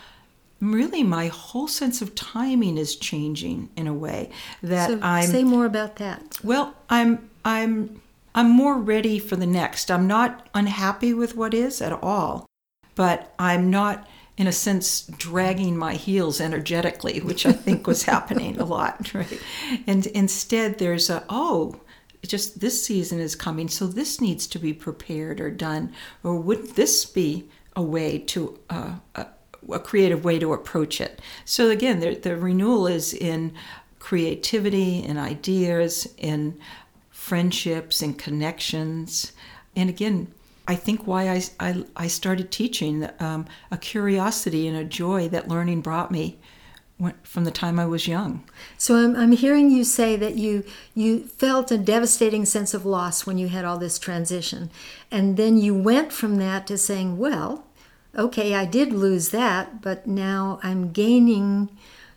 really 0.61 1.02
my 1.02 1.28
whole 1.28 1.69
sense 1.69 2.02
of 2.02 2.14
timing 2.14 2.78
is 2.78 2.97
changing 2.97 3.69
in 3.76 3.87
a 3.87 3.95
way 3.95 4.31
that 4.62 4.88
so 4.88 4.99
I'm 5.02 5.26
say 5.26 5.45
more 5.45 5.67
about 5.67 5.97
that. 5.97 6.38
well, 6.43 6.75
I'm 6.90 7.31
I'm 7.45 8.00
I'm 8.35 8.50
more 8.50 8.78
ready 8.78 9.19
for 9.19 9.37
the 9.37 9.47
next. 9.47 9.90
I'm 9.90 10.07
not 10.07 10.49
unhappy 10.55 11.14
with 11.14 11.37
what 11.37 11.55
is 11.55 11.81
at 11.81 11.93
all, 11.93 12.47
but 12.95 13.33
I'm 13.38 13.71
not 13.71 14.09
in 14.38 14.47
a 14.47 14.52
sense 14.52 15.02
dragging 15.18 15.76
my 15.76 15.95
heels 15.95 16.40
energetically, 16.40 17.21
which 17.21 17.45
I 17.45 17.52
think 17.52 17.87
was 17.87 18.04
happening 18.04 18.59
a 18.59 18.64
lot, 18.64 19.12
right? 19.14 19.40
And 19.87 20.07
instead 20.07 20.78
there's 20.78 21.11
a 21.11 21.25
oh, 21.28 21.80
just 22.25 22.61
this 22.61 22.85
season 22.85 23.18
is 23.18 23.35
coming, 23.35 23.68
so 23.68 23.87
this 23.87 24.21
needs 24.21 24.47
to 24.47 24.59
be 24.59 24.73
prepared 24.73 25.40
or 25.40 25.50
done, 25.50 25.92
or 26.23 26.37
would 26.37 26.76
this 26.76 27.04
be 27.04 27.49
a 27.76 27.83
way 27.83 28.18
to 28.18 28.59
uh, 28.71 28.95
a, 29.16 29.26
a 29.71 29.78
creative 29.80 30.25
way 30.25 30.38
to 30.38 30.52
approach 30.52 31.00
it? 31.00 31.21
So 31.45 31.71
again, 31.71 32.00
the, 32.00 32.14
the 32.14 32.37
renewal 32.37 32.87
is 32.87 33.12
in 33.12 33.52
creativity 33.99 35.04
and 35.04 35.18
ideas, 35.18 36.09
in 36.16 36.59
friendships 37.11 38.02
and 38.02 38.16
connections, 38.16 39.33
and 39.75 39.90
again. 39.90 40.33
I 40.68 40.76
think 40.76 41.06
why 41.06 41.30
I, 41.30 41.42
I, 41.58 41.84
I 41.96 42.06
started 42.08 42.52
teaching 42.52 43.08
um, 43.18 43.46
a 43.70 43.78
curiosity 43.78 44.68
and 44.68 44.76
a 44.76 44.84
joy 44.84 45.28
that 45.30 45.48
learning 45.48 45.80
brought 45.80 46.10
me 46.10 46.38
from 47.22 47.44
the 47.44 47.50
time 47.50 47.78
I 47.78 47.87
was 47.87 48.08
young. 48.08 48.44
So 48.76 48.96
I'm, 48.96 49.16
I'm 49.16 49.32
hearing 49.32 49.70
you 49.70 49.84
say 49.84 50.16
that 50.16 50.34
you 50.34 50.64
you 50.94 51.20
felt 51.20 51.70
a 51.70 51.78
devastating 51.78 52.44
sense 52.44 52.75
of 52.75 52.84
loss 52.84 53.25
when 53.25 53.38
you 53.38 53.48
had 53.48 53.64
all 53.64 53.78
this 53.78 53.98
transition, 53.98 54.70
and 55.10 55.37
then 55.37 55.58
you 55.58 55.75
went 55.75 56.12
from 56.12 56.37
that 56.37 56.66
to 56.66 56.76
saying, 56.76 57.16
well, 57.16 57.64
okay, 58.16 58.54
I 58.54 58.64
did 58.64 58.92
lose 58.92 59.28
that, 59.30 59.80
but 59.80 60.06
now 60.06 60.58
I'm 60.62 60.90
gaining 60.92 61.70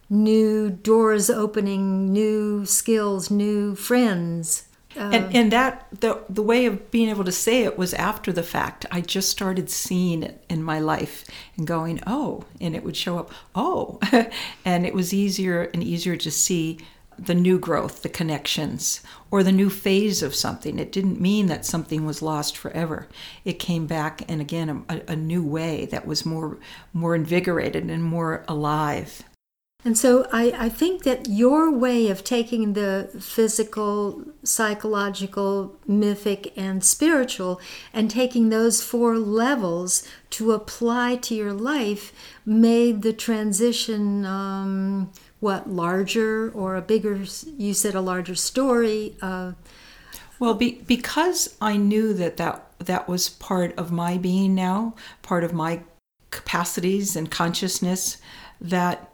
new 0.10 0.70
doors 0.70 1.30
opening, 1.30 2.12
new 2.12 2.66
skills, 2.66 3.30
new 3.32 3.76
friends. 3.76 4.66
And 4.96 5.26
uh. 5.26 5.30
and 5.34 5.52
that 5.52 5.88
the 5.92 6.24
the 6.30 6.42
way 6.42 6.66
of 6.66 6.92
being 6.92 7.10
able 7.10 7.24
to 7.24 7.32
say 7.32 7.64
it 7.64 7.78
was 7.78 7.94
after 7.94 8.32
the 8.32 8.44
fact. 8.44 8.86
I 8.92 9.02
just 9.02 9.30
started 9.30 9.70
seeing 9.70 10.24
it 10.24 10.44
in 10.50 10.64
my 10.64 10.80
life 10.80 11.26
and 11.58 11.66
going, 11.66 12.02
oh, 12.06 12.46
and 12.60 12.76
it 12.76 12.84
would 12.84 12.98
show 12.98 13.20
up, 13.20 13.32
oh, 13.56 14.00
and 14.66 14.86
it 14.86 14.94
was 14.94 15.14
easier 15.14 15.70
and 15.74 15.84
easier 15.84 16.16
to 16.18 16.32
see 16.32 16.80
the 17.20 17.36
new 17.36 17.60
growth, 17.60 18.02
the 18.02 18.10
connections, 18.10 19.02
or 19.30 19.44
the 19.44 19.52
new 19.52 19.70
phase 19.70 20.24
of 20.24 20.34
something. 20.34 20.80
It 20.80 20.92
didn't 20.92 21.22
mean 21.22 21.48
that 21.48 21.66
something 21.66 22.06
was 22.06 22.22
lost 22.22 22.58
forever. 22.58 23.08
It 23.46 23.60
came 23.60 23.86
back, 23.86 24.24
and 24.28 24.42
again, 24.42 24.86
a, 24.90 25.02
a 25.10 25.16
new 25.16 25.44
way 25.44 25.86
that 25.88 26.08
was 26.08 26.26
more 26.26 26.58
more 26.94 27.16
invigorated 27.16 27.90
and 27.90 28.04
more 28.04 28.44
alive. 28.48 29.24
And 29.84 29.98
so 29.98 30.28
I, 30.32 30.54
I 30.58 30.70
think 30.70 31.04
that 31.04 31.28
your 31.28 31.72
way 31.72 32.10
of 32.10 32.24
taking 32.24 32.74
the 32.74 33.10
physical, 33.20 34.24
psychological, 34.44 35.76
mythic, 35.88 36.54
and 36.56 36.84
spiritual 36.84 37.60
and 37.92 38.10
taking 38.12 38.50
those 38.50 38.84
four 38.84 39.18
levels 39.18 40.08
to 40.32 40.52
apply 40.52 41.16
to 41.18 41.34
your 41.34 41.54
life 41.54 42.14
made 42.46 43.02
the 43.02 43.12
transition, 43.14 44.24
um, 44.24 45.12
what, 45.40 45.68
larger 45.68 46.52
or 46.52 46.76
a 46.76 46.82
bigger, 46.82 47.26
you 47.58 47.74
said 47.74 47.96
a 47.96 48.02
larger 48.02 48.36
story. 48.36 49.16
Uh, 49.22 49.54
Well, 50.40 50.56
be, 50.56 50.82
because 50.88 51.56
I 51.62 51.78
knew 51.78 52.14
that, 52.14 52.38
that 52.38 52.66
that 52.80 53.08
was 53.08 53.30
part 53.30 53.78
of 53.78 53.92
my 53.92 54.18
being 54.18 54.56
now, 54.56 54.96
part 55.22 55.44
of 55.44 55.54
my 55.54 55.82
capacities 56.32 57.16
and 57.16 57.30
consciousness, 57.30 58.18
that 58.60 59.11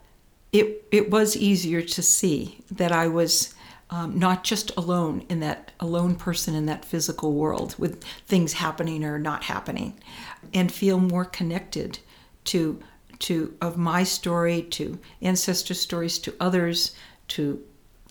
it 0.52 0.86
it 0.90 1.10
was 1.10 1.36
easier 1.36 1.82
to 1.82 2.02
see 2.02 2.60
that 2.70 2.92
I 2.92 3.08
was 3.08 3.54
um, 3.90 4.18
not 4.18 4.44
just 4.44 4.74
alone 4.76 5.24
in 5.28 5.40
that 5.40 5.72
alone 5.80 6.14
person 6.14 6.54
in 6.54 6.66
that 6.66 6.84
physical 6.84 7.32
world 7.32 7.74
with 7.78 8.02
things 8.26 8.54
happening 8.54 9.04
or 9.04 9.18
not 9.18 9.44
happening, 9.44 9.94
and 10.52 10.70
feel 10.70 10.98
more 10.98 11.24
connected 11.24 11.98
to 12.44 12.80
to 13.20 13.54
of 13.60 13.76
my 13.76 14.04
story, 14.04 14.62
to 14.62 14.98
ancestor 15.20 15.74
stories, 15.74 16.18
to 16.18 16.34
others, 16.40 16.94
to 17.28 17.62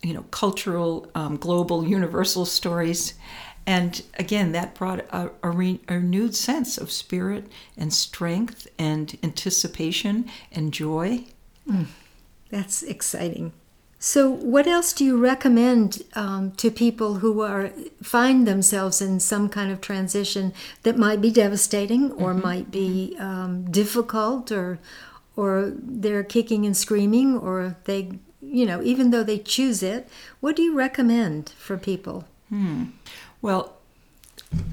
you 0.04 0.14
know 0.14 0.24
cultural, 0.32 1.10
um, 1.16 1.38
global, 1.38 1.88
universal 1.88 2.46
stories. 2.46 3.14
And 3.66 4.02
again, 4.18 4.54
that 4.54 4.76
brought 4.76 5.00
a, 5.12 5.30
a, 5.44 5.50
re, 5.50 5.82
a 5.90 5.96
renewed 5.96 6.34
sense 6.34 6.78
of 6.78 6.90
spirit 6.90 7.52
and 7.76 7.94
strength 7.94 8.66
and 8.80 9.18
anticipation 9.22 10.30
and 10.54 10.72
joy. 10.72 11.26
That's 12.50 12.84
exciting. 12.84 13.54
So, 14.00 14.30
what 14.30 14.68
else 14.68 14.94
do 14.94 15.04
you 15.04 15.18
recommend 15.18 16.04
um, 16.14 16.52
to 16.58 16.70
people 16.70 17.16
who 17.16 17.42
are 17.42 17.72
find 18.02 18.48
themselves 18.48 19.02
in 19.02 19.20
some 19.20 19.50
kind 19.50 19.72
of 19.72 19.82
transition 19.82 20.54
that 20.84 20.98
might 20.98 21.20
be 21.20 21.32
devastating 21.32 22.12
or 22.12 22.34
might 22.36 22.70
be 22.70 23.16
um, 23.20 23.70
difficult 23.72 24.52
or 24.52 24.78
or 25.36 25.74
they're 25.76 26.24
kicking 26.24 26.66
and 26.66 26.78
screaming 26.78 27.38
or 27.38 27.76
they 27.86 28.20
you 28.40 28.68
know 28.68 28.84
even 28.84 29.10
though 29.10 29.24
they 29.24 29.40
choose 29.40 29.82
it 29.82 30.08
what 30.42 30.56
do 30.56 30.62
you 30.62 30.76
recommend 30.76 31.50
for 31.58 31.76
people? 31.76 32.26
Well, 33.42 33.78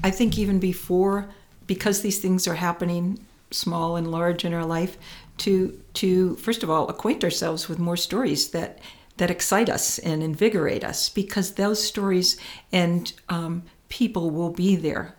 I 0.03 0.11
think 0.11 0.37
even 0.37 0.59
before, 0.59 1.29
because 1.67 2.01
these 2.01 2.19
things 2.19 2.47
are 2.47 2.55
happening, 2.55 3.19
small 3.51 3.95
and 3.95 4.09
large 4.11 4.45
in 4.45 4.53
our 4.53 4.65
life, 4.65 4.97
to 5.37 5.81
to 5.93 6.35
first 6.35 6.63
of 6.63 6.69
all 6.69 6.87
acquaint 6.89 7.23
ourselves 7.23 7.67
with 7.67 7.79
more 7.79 7.97
stories 7.97 8.49
that 8.49 8.79
that 9.17 9.31
excite 9.31 9.69
us 9.69 9.97
and 9.99 10.21
invigorate 10.21 10.83
us, 10.83 11.09
because 11.09 11.53
those 11.53 11.81
stories 11.81 12.37
and 12.71 13.13
um, 13.29 13.63
people 13.87 14.29
will 14.29 14.49
be 14.49 14.75
there 14.75 15.15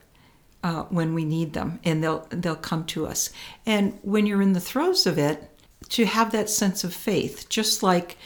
uh, 0.63 0.83
when 0.85 1.15
we 1.15 1.25
need 1.25 1.53
them, 1.53 1.81
and 1.85 2.03
they'll 2.03 2.27
they'll 2.31 2.57
come 2.57 2.85
to 2.85 3.07
us. 3.07 3.31
And 3.65 3.99
when 4.03 4.27
you're 4.27 4.43
in 4.43 4.53
the 4.53 4.61
throes 4.61 5.07
of 5.07 5.19
it, 5.19 5.51
to 5.91 6.05
have 6.05 6.33
that 6.33 6.51
sense 6.51 6.85
of 6.85 6.93
faith, 6.93 7.49
just 7.49 7.83
like 7.83 8.17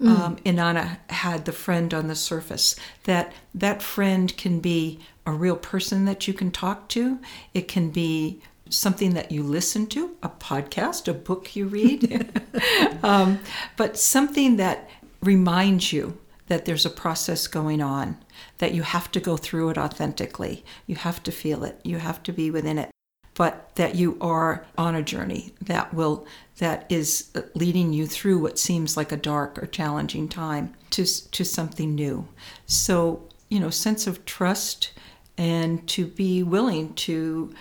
um, 0.00 0.36
Inanna 0.44 0.98
had 1.08 1.44
the 1.44 1.52
friend 1.52 1.94
on 1.94 2.06
the 2.06 2.14
surface. 2.14 2.76
That 3.04 3.32
that 3.54 3.82
friend 3.82 4.36
can 4.36 4.60
be 4.60 5.00
a 5.24 5.32
real 5.32 5.56
person 5.56 6.04
that 6.04 6.28
you 6.28 6.34
can 6.34 6.50
talk 6.50 6.88
to. 6.90 7.18
It 7.54 7.66
can 7.66 7.90
be 7.90 8.42
something 8.68 9.14
that 9.14 9.30
you 9.32 9.42
listen 9.42 9.86
to, 9.88 10.16
a 10.22 10.28
podcast, 10.28 11.08
a 11.08 11.14
book 11.14 11.54
you 11.54 11.66
read, 11.66 12.42
um, 13.02 13.38
but 13.76 13.98
something 13.98 14.56
that 14.56 14.88
reminds 15.22 15.92
you 15.92 16.18
that 16.48 16.64
there's 16.64 16.86
a 16.86 16.90
process 16.90 17.46
going 17.46 17.82
on, 17.82 18.16
that 18.58 18.72
you 18.72 18.82
have 18.82 19.10
to 19.12 19.20
go 19.20 19.36
through 19.36 19.68
it 19.70 19.78
authentically. 19.78 20.64
You 20.86 20.96
have 20.96 21.22
to 21.24 21.32
feel 21.32 21.64
it. 21.64 21.80
You 21.82 21.98
have 21.98 22.22
to 22.24 22.32
be 22.32 22.50
within 22.50 22.78
it 22.78 22.90
but 23.36 23.70
that 23.76 23.94
you 23.94 24.16
are 24.20 24.64
on 24.76 24.94
a 24.94 25.02
journey 25.02 25.52
that 25.60 25.94
will 25.94 26.26
that 26.58 26.86
is 26.88 27.30
leading 27.54 27.92
you 27.92 28.06
through 28.06 28.38
what 28.38 28.58
seems 28.58 28.96
like 28.96 29.12
a 29.12 29.16
dark 29.16 29.62
or 29.62 29.66
challenging 29.66 30.28
time 30.28 30.74
to 30.90 31.04
to 31.30 31.44
something 31.44 31.94
new 31.94 32.26
so 32.66 33.22
you 33.48 33.60
know 33.60 33.70
sense 33.70 34.06
of 34.06 34.24
trust 34.24 34.92
and 35.38 35.86
to 35.86 36.06
be 36.06 36.42
willing 36.42 36.92
to 36.94 37.54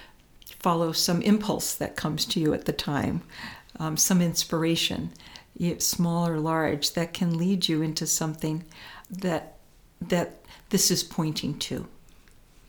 follow 0.65 0.91
some 0.91 1.21
impulse 1.21 1.75
that 1.75 1.95
comes 1.95 2.25
to 2.25 2.39
you 2.39 2.51
at 2.51 2.65
the 2.65 2.73
time 2.73 3.21
um, 3.77 3.95
some 3.95 4.19
inspiration 4.19 5.11
small 5.77 6.27
or 6.27 6.39
large 6.39 6.93
that 6.93 7.13
can 7.13 7.37
lead 7.37 7.67
you 7.67 7.83
into 7.83 8.07
something 8.07 8.63
that 9.07 9.57
that 10.01 10.43
this 10.71 10.89
is 10.89 11.03
pointing 11.03 11.53
to 11.59 11.87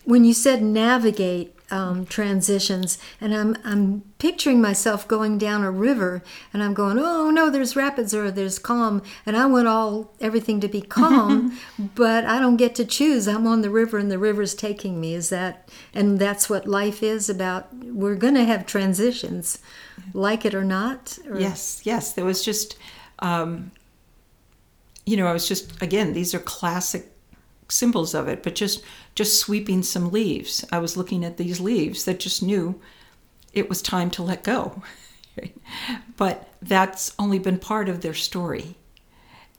when 0.07 0.25
you 0.25 0.33
said 0.33 0.63
navigate 0.63 1.53
um, 1.69 2.07
transitions, 2.07 2.97
and 3.21 3.35
I'm 3.35 3.57
I'm 3.65 4.03
picturing 4.19 4.61
myself 4.63 5.07
going 5.09 5.37
down 5.37 5.65
a 5.65 5.71
river, 5.71 6.23
and 6.53 6.63
I'm 6.63 6.75
going, 6.75 6.97
oh 6.99 7.31
no, 7.31 7.51
there's 7.51 7.75
rapids 7.75 8.15
or 8.15 8.31
there's 8.31 8.61
calm, 8.61 9.03
and 9.27 9.37
I 9.37 9.47
want 9.47 9.67
all 9.67 10.13
everything 10.21 10.61
to 10.61 10.69
be 10.69 10.81
calm, 11.01 11.59
but 11.97 12.25
I 12.25 12.39
don't 12.39 12.57
get 12.57 12.77
to 12.77 12.85
choose. 12.85 13.27
I'm 13.27 13.49
on 13.49 13.63
the 13.63 13.71
river, 13.71 13.99
and 13.99 14.11
the 14.11 14.19
river's 14.19 14.55
taking 14.55 15.01
me. 15.01 15.15
Is 15.15 15.29
that 15.31 15.69
and 15.93 16.21
that's 16.21 16.49
what 16.49 16.69
life 16.69 17.03
is 17.03 17.29
about? 17.29 17.75
We're 17.75 18.15
going 18.15 18.35
to 18.35 18.45
have 18.45 18.65
transitions, 18.67 19.59
like 20.15 20.45
it 20.45 20.55
or 20.55 20.65
not. 20.65 21.19
Or, 21.29 21.39
Yes, 21.41 21.81
yes. 21.83 22.13
There 22.13 22.25
was 22.25 22.45
just, 22.45 22.79
um, 23.19 23.73
you 25.05 25.17
know, 25.17 25.27
I 25.27 25.33
was 25.33 25.49
just 25.49 25.83
again. 25.83 26.13
These 26.13 26.33
are 26.33 26.39
classic 26.39 27.11
symbols 27.69 28.15
of 28.15 28.29
it, 28.29 28.43
but 28.43 28.55
just 28.55 28.83
just 29.15 29.39
sweeping 29.39 29.83
some 29.83 30.11
leaves. 30.11 30.65
I 30.71 30.79
was 30.79 30.97
looking 30.97 31.25
at 31.25 31.37
these 31.37 31.61
leaves 31.61 32.05
that 32.05 32.21
just 32.21 32.43
knew 32.43 32.81
it 33.53 33.69
was 33.69 33.83
time 33.83 34.11
to 34.13 34.23
let 34.23 34.45
go. 34.45 34.83
but 36.17 36.49
that's 36.63 37.15
only 37.19 37.39
been 37.39 37.59
part 37.59 37.89
of 37.89 38.01
their 38.01 38.15
story, 38.15 38.77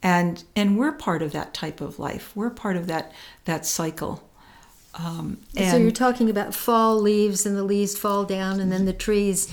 and 0.01 0.43
and 0.55 0.77
we're 0.77 0.91
part 0.91 1.21
of 1.21 1.31
that 1.33 1.53
type 1.53 1.81
of 1.81 1.99
life. 1.99 2.31
We're 2.35 2.49
part 2.49 2.77
of 2.77 2.87
that 2.87 3.11
that 3.45 3.65
cycle. 3.65 4.23
Um, 4.93 5.37
and 5.55 5.71
So 5.71 5.77
you're 5.77 5.91
talking 5.91 6.29
about 6.29 6.55
fall 6.55 6.99
leaves, 6.99 7.45
and 7.45 7.55
the 7.55 7.63
leaves 7.63 7.97
fall 7.97 8.23
down, 8.23 8.59
and 8.59 8.71
then 8.71 8.85
the 8.85 8.93
trees 8.93 9.47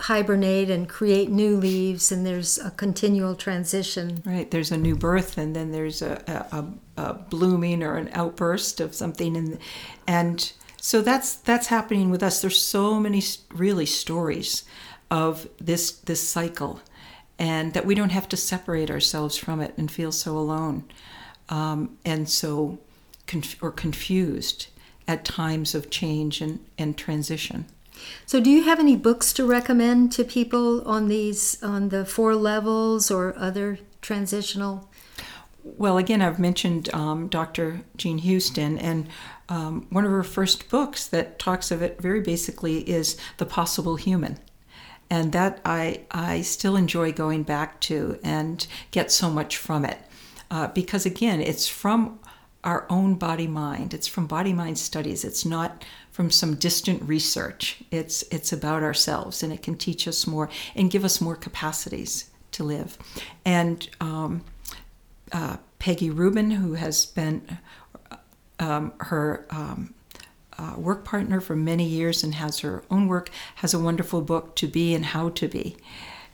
hibernate 0.00 0.70
and 0.70 0.88
create 0.88 1.30
new 1.30 1.56
leaves, 1.56 2.12
and 2.12 2.24
there's 2.24 2.58
a 2.58 2.70
continual 2.70 3.34
transition. 3.34 4.22
Right. 4.24 4.50
There's 4.50 4.70
a 4.70 4.76
new 4.76 4.94
birth, 4.94 5.36
and 5.36 5.56
then 5.56 5.72
there's 5.72 6.02
a, 6.02 6.44
a, 6.96 7.02
a, 7.02 7.14
blooming 7.14 7.82
or 7.82 7.96
an 7.96 8.08
outburst 8.12 8.80
of 8.80 8.94
something, 8.94 9.36
and 9.36 9.58
and 10.06 10.52
so 10.80 11.02
that's 11.02 11.34
that's 11.34 11.66
happening 11.66 12.10
with 12.10 12.22
us. 12.22 12.40
There's 12.40 12.62
so 12.62 13.00
many 13.00 13.22
really 13.52 13.86
stories 13.86 14.64
of 15.10 15.48
this 15.60 15.90
this 15.90 16.26
cycle, 16.26 16.80
and 17.38 17.74
that 17.74 17.84
we 17.84 17.94
don't 17.94 18.12
have 18.12 18.28
to 18.28 18.36
separate 18.36 18.90
ourselves 18.90 19.36
from 19.36 19.60
it 19.60 19.74
and 19.76 19.90
feel 19.90 20.12
so 20.12 20.38
alone, 20.38 20.84
um, 21.48 21.98
and 22.04 22.28
so 22.28 22.78
conf- 23.26 23.60
or 23.62 23.72
confused 23.72 24.68
at 25.08 25.24
times 25.24 25.74
of 25.74 25.90
change 25.90 26.40
and, 26.40 26.64
and 26.78 26.96
transition. 26.96 27.66
So, 28.26 28.40
do 28.40 28.50
you 28.50 28.62
have 28.64 28.80
any 28.80 28.96
books 28.96 29.32
to 29.34 29.46
recommend 29.46 30.12
to 30.12 30.24
people 30.24 30.82
on 30.88 31.08
these, 31.08 31.62
on 31.62 31.90
the 31.90 32.04
four 32.04 32.34
levels 32.34 33.10
or 33.10 33.36
other 33.38 33.78
transitional? 34.00 34.88
Well, 35.64 35.96
again, 35.96 36.20
I've 36.22 36.40
mentioned 36.40 36.92
um, 36.92 37.28
Dr. 37.28 37.82
Jean 37.96 38.18
Houston, 38.18 38.78
and 38.78 39.08
um, 39.48 39.86
one 39.90 40.04
of 40.04 40.10
her 40.10 40.24
first 40.24 40.68
books 40.68 41.06
that 41.08 41.38
talks 41.38 41.70
of 41.70 41.82
it 41.82 42.00
very 42.00 42.20
basically 42.20 42.88
is 42.88 43.16
The 43.36 43.46
Possible 43.46 43.96
Human. 43.96 44.38
And 45.08 45.32
that 45.32 45.60
I, 45.64 46.00
I 46.10 46.40
still 46.42 46.74
enjoy 46.74 47.12
going 47.12 47.42
back 47.42 47.80
to 47.82 48.18
and 48.24 48.66
get 48.90 49.12
so 49.12 49.30
much 49.30 49.56
from 49.56 49.84
it. 49.84 49.98
Uh, 50.50 50.68
because 50.68 51.06
again, 51.06 51.40
it's 51.40 51.68
from 51.68 52.18
our 52.64 52.86
own 52.88 53.14
body 53.14 53.46
mind, 53.46 53.92
it's 53.94 54.06
from 54.06 54.26
body 54.26 54.52
mind 54.52 54.78
studies, 54.78 55.24
it's 55.24 55.44
not 55.44 55.84
from 56.12 56.30
some 56.30 56.54
distant 56.54 57.02
research. 57.02 57.82
It's, 57.90 58.22
it's 58.30 58.52
about 58.52 58.82
ourselves, 58.82 59.42
and 59.42 59.52
it 59.52 59.62
can 59.62 59.76
teach 59.76 60.06
us 60.06 60.26
more 60.26 60.48
and 60.76 60.90
give 60.90 61.04
us 61.04 61.20
more 61.20 61.36
capacities 61.36 62.30
to 62.52 62.62
live. 62.62 62.98
And 63.44 63.88
um, 64.00 64.44
uh, 65.32 65.56
Peggy 65.78 66.10
Rubin, 66.10 66.50
who 66.50 66.74
has 66.74 67.06
been 67.06 67.58
um, 68.60 68.92
her 69.00 69.46
um, 69.50 69.94
uh, 70.58 70.74
work 70.76 71.04
partner 71.04 71.40
for 71.40 71.56
many 71.56 71.84
years 71.84 72.22
and 72.22 72.34
has 72.34 72.60
her 72.60 72.84
own 72.90 73.08
work, 73.08 73.30
has 73.56 73.72
a 73.72 73.78
wonderful 73.78 74.20
book, 74.20 74.54
To 74.56 74.68
Be 74.68 74.94
and 74.94 75.06
How 75.06 75.30
to 75.30 75.48
Be. 75.48 75.76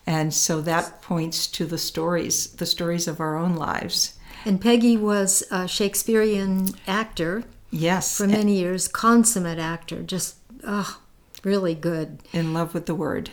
And 0.06 0.34
so 0.34 0.60
that 0.62 1.02
points 1.02 1.46
to 1.48 1.66
the 1.66 1.78
stories, 1.78 2.50
the 2.52 2.66
stories 2.66 3.06
of 3.06 3.20
our 3.20 3.36
own 3.36 3.54
lives. 3.54 4.18
And 4.44 4.60
Peggy 4.60 4.96
was 4.96 5.44
a 5.50 5.68
Shakespearean 5.68 6.70
actor 6.86 7.44
Yes, 7.70 8.16
for 8.16 8.26
many 8.26 8.59
years, 8.59 8.88
consummate 8.88 9.59
actor, 9.59 10.02
just 10.02 10.37
oh, 10.64 11.00
really 11.44 11.74
good. 11.74 12.20
in 12.33 12.54
love 12.54 12.74
with 12.74 12.87
the 12.87 12.94
word, 12.94 13.31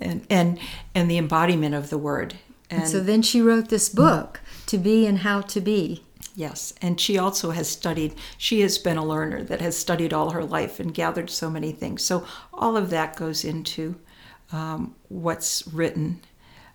and 0.00 0.26
and 0.30 0.58
and 0.94 1.10
the 1.10 1.18
embodiment 1.18 1.74
of 1.74 1.90
the 1.90 1.98
word. 1.98 2.36
And 2.70 2.88
So 2.88 3.00
then 3.00 3.22
she 3.22 3.40
wrote 3.40 3.68
this 3.68 3.88
book, 3.88 4.40
To 4.66 4.78
Be 4.78 5.06
and 5.06 5.18
How 5.18 5.40
to 5.42 5.60
Be. 5.60 6.02
Yes, 6.34 6.74
and 6.82 7.00
she 7.00 7.16
also 7.16 7.52
has 7.52 7.68
studied, 7.68 8.14
she 8.36 8.60
has 8.60 8.76
been 8.76 8.98
a 8.98 9.04
learner 9.04 9.42
that 9.44 9.60
has 9.62 9.76
studied 9.76 10.12
all 10.12 10.30
her 10.30 10.44
life 10.44 10.78
and 10.78 10.92
gathered 10.92 11.30
so 11.30 11.48
many 11.48 11.72
things. 11.72 12.02
So 12.02 12.26
all 12.52 12.76
of 12.76 12.90
that 12.90 13.16
goes 13.16 13.42
into 13.44 13.96
um, 14.52 14.94
what's 15.08 15.66
written. 15.68 16.20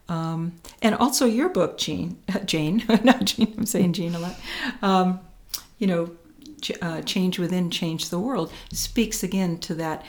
Um, 0.10 0.60
and 0.82 0.96
also 0.96 1.26
your 1.26 1.48
book, 1.50 1.78
Jean, 1.78 2.18
Jane, 2.46 2.84
not 3.04 3.26
Jean, 3.26 3.54
I'm 3.58 3.66
saying 3.68 3.94
Jean 3.94 4.16
a 4.16 4.20
lot. 4.20 4.40
Um, 4.82 5.20
you 5.78 5.86
know, 5.86 6.10
uh, 6.82 7.02
Change 7.02 7.40
Within, 7.40 7.72
Change 7.72 8.10
the 8.10 8.20
World 8.20 8.52
speaks 8.72 9.24
again 9.24 9.58
to 9.60 9.76
that 9.76 10.06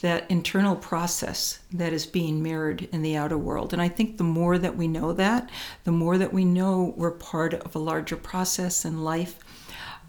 that 0.00 0.28
internal 0.28 0.74
process 0.74 1.60
that 1.72 1.92
is 1.92 2.06
being 2.06 2.42
mirrored 2.42 2.88
in 2.90 3.02
the 3.02 3.16
outer 3.16 3.38
world. 3.38 3.72
And 3.72 3.80
I 3.80 3.88
think 3.88 4.16
the 4.16 4.24
more 4.24 4.58
that 4.58 4.76
we 4.76 4.88
know 4.88 5.12
that, 5.12 5.48
the 5.84 5.92
more 5.92 6.18
that 6.18 6.32
we 6.32 6.44
know 6.44 6.92
we're 6.96 7.12
part 7.12 7.54
of 7.54 7.76
a 7.76 7.78
larger 7.78 8.16
process 8.16 8.84
in 8.84 9.04
life, 9.04 9.38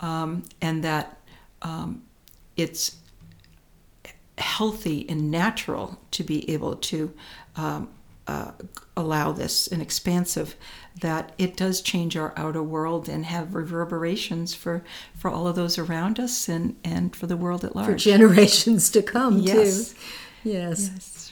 um, 0.01 0.43
and 0.61 0.83
that 0.83 1.19
um, 1.61 2.01
it's 2.57 2.97
healthy 4.37 5.07
and 5.07 5.29
natural 5.29 5.99
to 6.09 6.23
be 6.23 6.49
able 6.49 6.75
to 6.75 7.13
um, 7.55 7.87
uh, 8.27 8.51
allow 8.95 9.31
this 9.31 9.67
and 9.67 9.81
expansive 9.81 10.55
that 11.01 11.31
it 11.37 11.57
does 11.57 11.81
change 11.81 12.15
our 12.15 12.33
outer 12.37 12.63
world 12.63 13.09
and 13.09 13.25
have 13.25 13.53
reverberations 13.55 14.53
for 14.53 14.83
for 15.15 15.29
all 15.29 15.47
of 15.47 15.55
those 15.55 15.77
around 15.77 16.19
us 16.19 16.47
and 16.47 16.75
and 16.83 17.15
for 17.15 17.27
the 17.27 17.35
world 17.37 17.63
at 17.65 17.75
large 17.75 17.87
For 17.87 17.95
generations 17.97 18.89
to 18.91 19.01
come, 19.01 19.39
Yes. 19.39 19.89
too. 19.93 20.49
Yes. 20.49 21.31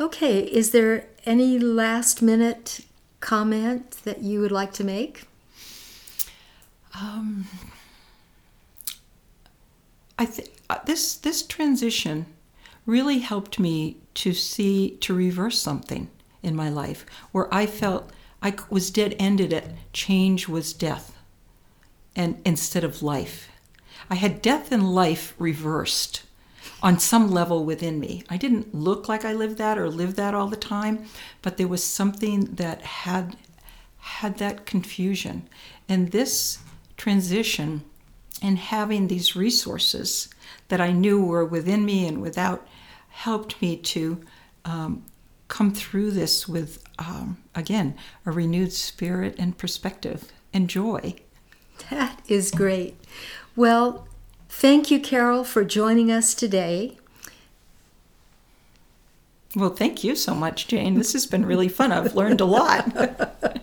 Okay, 0.00 0.40
is 0.40 0.70
there 0.70 1.06
any 1.26 1.58
last 1.58 2.22
minute 2.22 2.80
comment 3.20 3.90
that 4.04 4.22
you 4.22 4.40
would 4.40 4.52
like 4.52 4.72
to 4.74 4.84
make? 4.84 5.24
um, 7.00 7.46
I 10.18 10.26
think 10.26 10.50
this 10.86 11.16
this 11.16 11.42
transition 11.42 12.26
really 12.86 13.18
helped 13.20 13.58
me 13.58 13.96
to 14.14 14.32
see 14.32 14.96
to 15.00 15.14
reverse 15.14 15.58
something 15.60 16.10
in 16.42 16.56
my 16.56 16.68
life 16.68 17.06
where 17.30 17.52
I 17.52 17.66
felt 17.66 18.10
I 18.42 18.54
was 18.68 18.90
dead 18.90 19.14
ended 19.18 19.52
at 19.52 19.92
change 19.92 20.48
was 20.48 20.72
death 20.72 21.16
and 22.16 22.40
instead 22.44 22.84
of 22.84 23.02
life. 23.02 23.48
I 24.10 24.16
had 24.16 24.42
death 24.42 24.72
and 24.72 24.94
life 24.94 25.34
reversed 25.38 26.24
on 26.82 26.98
some 26.98 27.30
level 27.30 27.64
within 27.64 28.00
me. 28.00 28.24
I 28.28 28.36
didn't 28.36 28.74
look 28.74 29.08
like 29.08 29.24
I 29.24 29.32
lived 29.32 29.58
that 29.58 29.78
or 29.78 29.88
lived 29.88 30.16
that 30.16 30.34
all 30.34 30.48
the 30.48 30.56
time, 30.56 31.06
but 31.40 31.56
there 31.56 31.68
was 31.68 31.84
something 31.84 32.44
that 32.56 32.82
had 32.82 33.36
had 33.98 34.38
that 34.38 34.66
confusion. 34.66 35.48
And 35.88 36.10
this 36.10 36.58
transition 36.96 37.84
and 38.42 38.58
having 38.58 39.06
these 39.06 39.36
resources 39.36 40.28
that 40.68 40.80
I 40.80 40.90
knew 40.90 41.24
were 41.24 41.44
within 41.44 41.84
me 41.84 42.06
and 42.06 42.20
without 42.20 42.66
helped 43.08 43.60
me 43.62 43.76
to 43.76 44.20
um, 44.64 45.04
come 45.52 45.70
through 45.70 46.10
this 46.10 46.48
with, 46.48 46.82
um, 46.98 47.36
again, 47.54 47.94
a 48.24 48.30
renewed 48.30 48.72
spirit 48.72 49.34
and 49.38 49.58
perspective 49.58 50.32
and 50.50 50.66
joy. 50.66 51.14
That 51.90 52.22
is 52.26 52.50
great. 52.50 52.96
Well, 53.54 54.08
thank 54.48 54.90
you, 54.90 54.98
Carol, 54.98 55.44
for 55.44 55.62
joining 55.62 56.10
us 56.10 56.32
today. 56.32 56.96
Well, 59.54 59.68
thank 59.68 60.02
you 60.02 60.16
so 60.16 60.34
much, 60.34 60.68
Jane. 60.68 60.94
This 60.94 61.12
has 61.12 61.26
been 61.26 61.44
really 61.44 61.68
fun. 61.68 61.92
I've 61.92 62.14
learned 62.14 62.40
a 62.40 62.46
lot. 62.46 62.90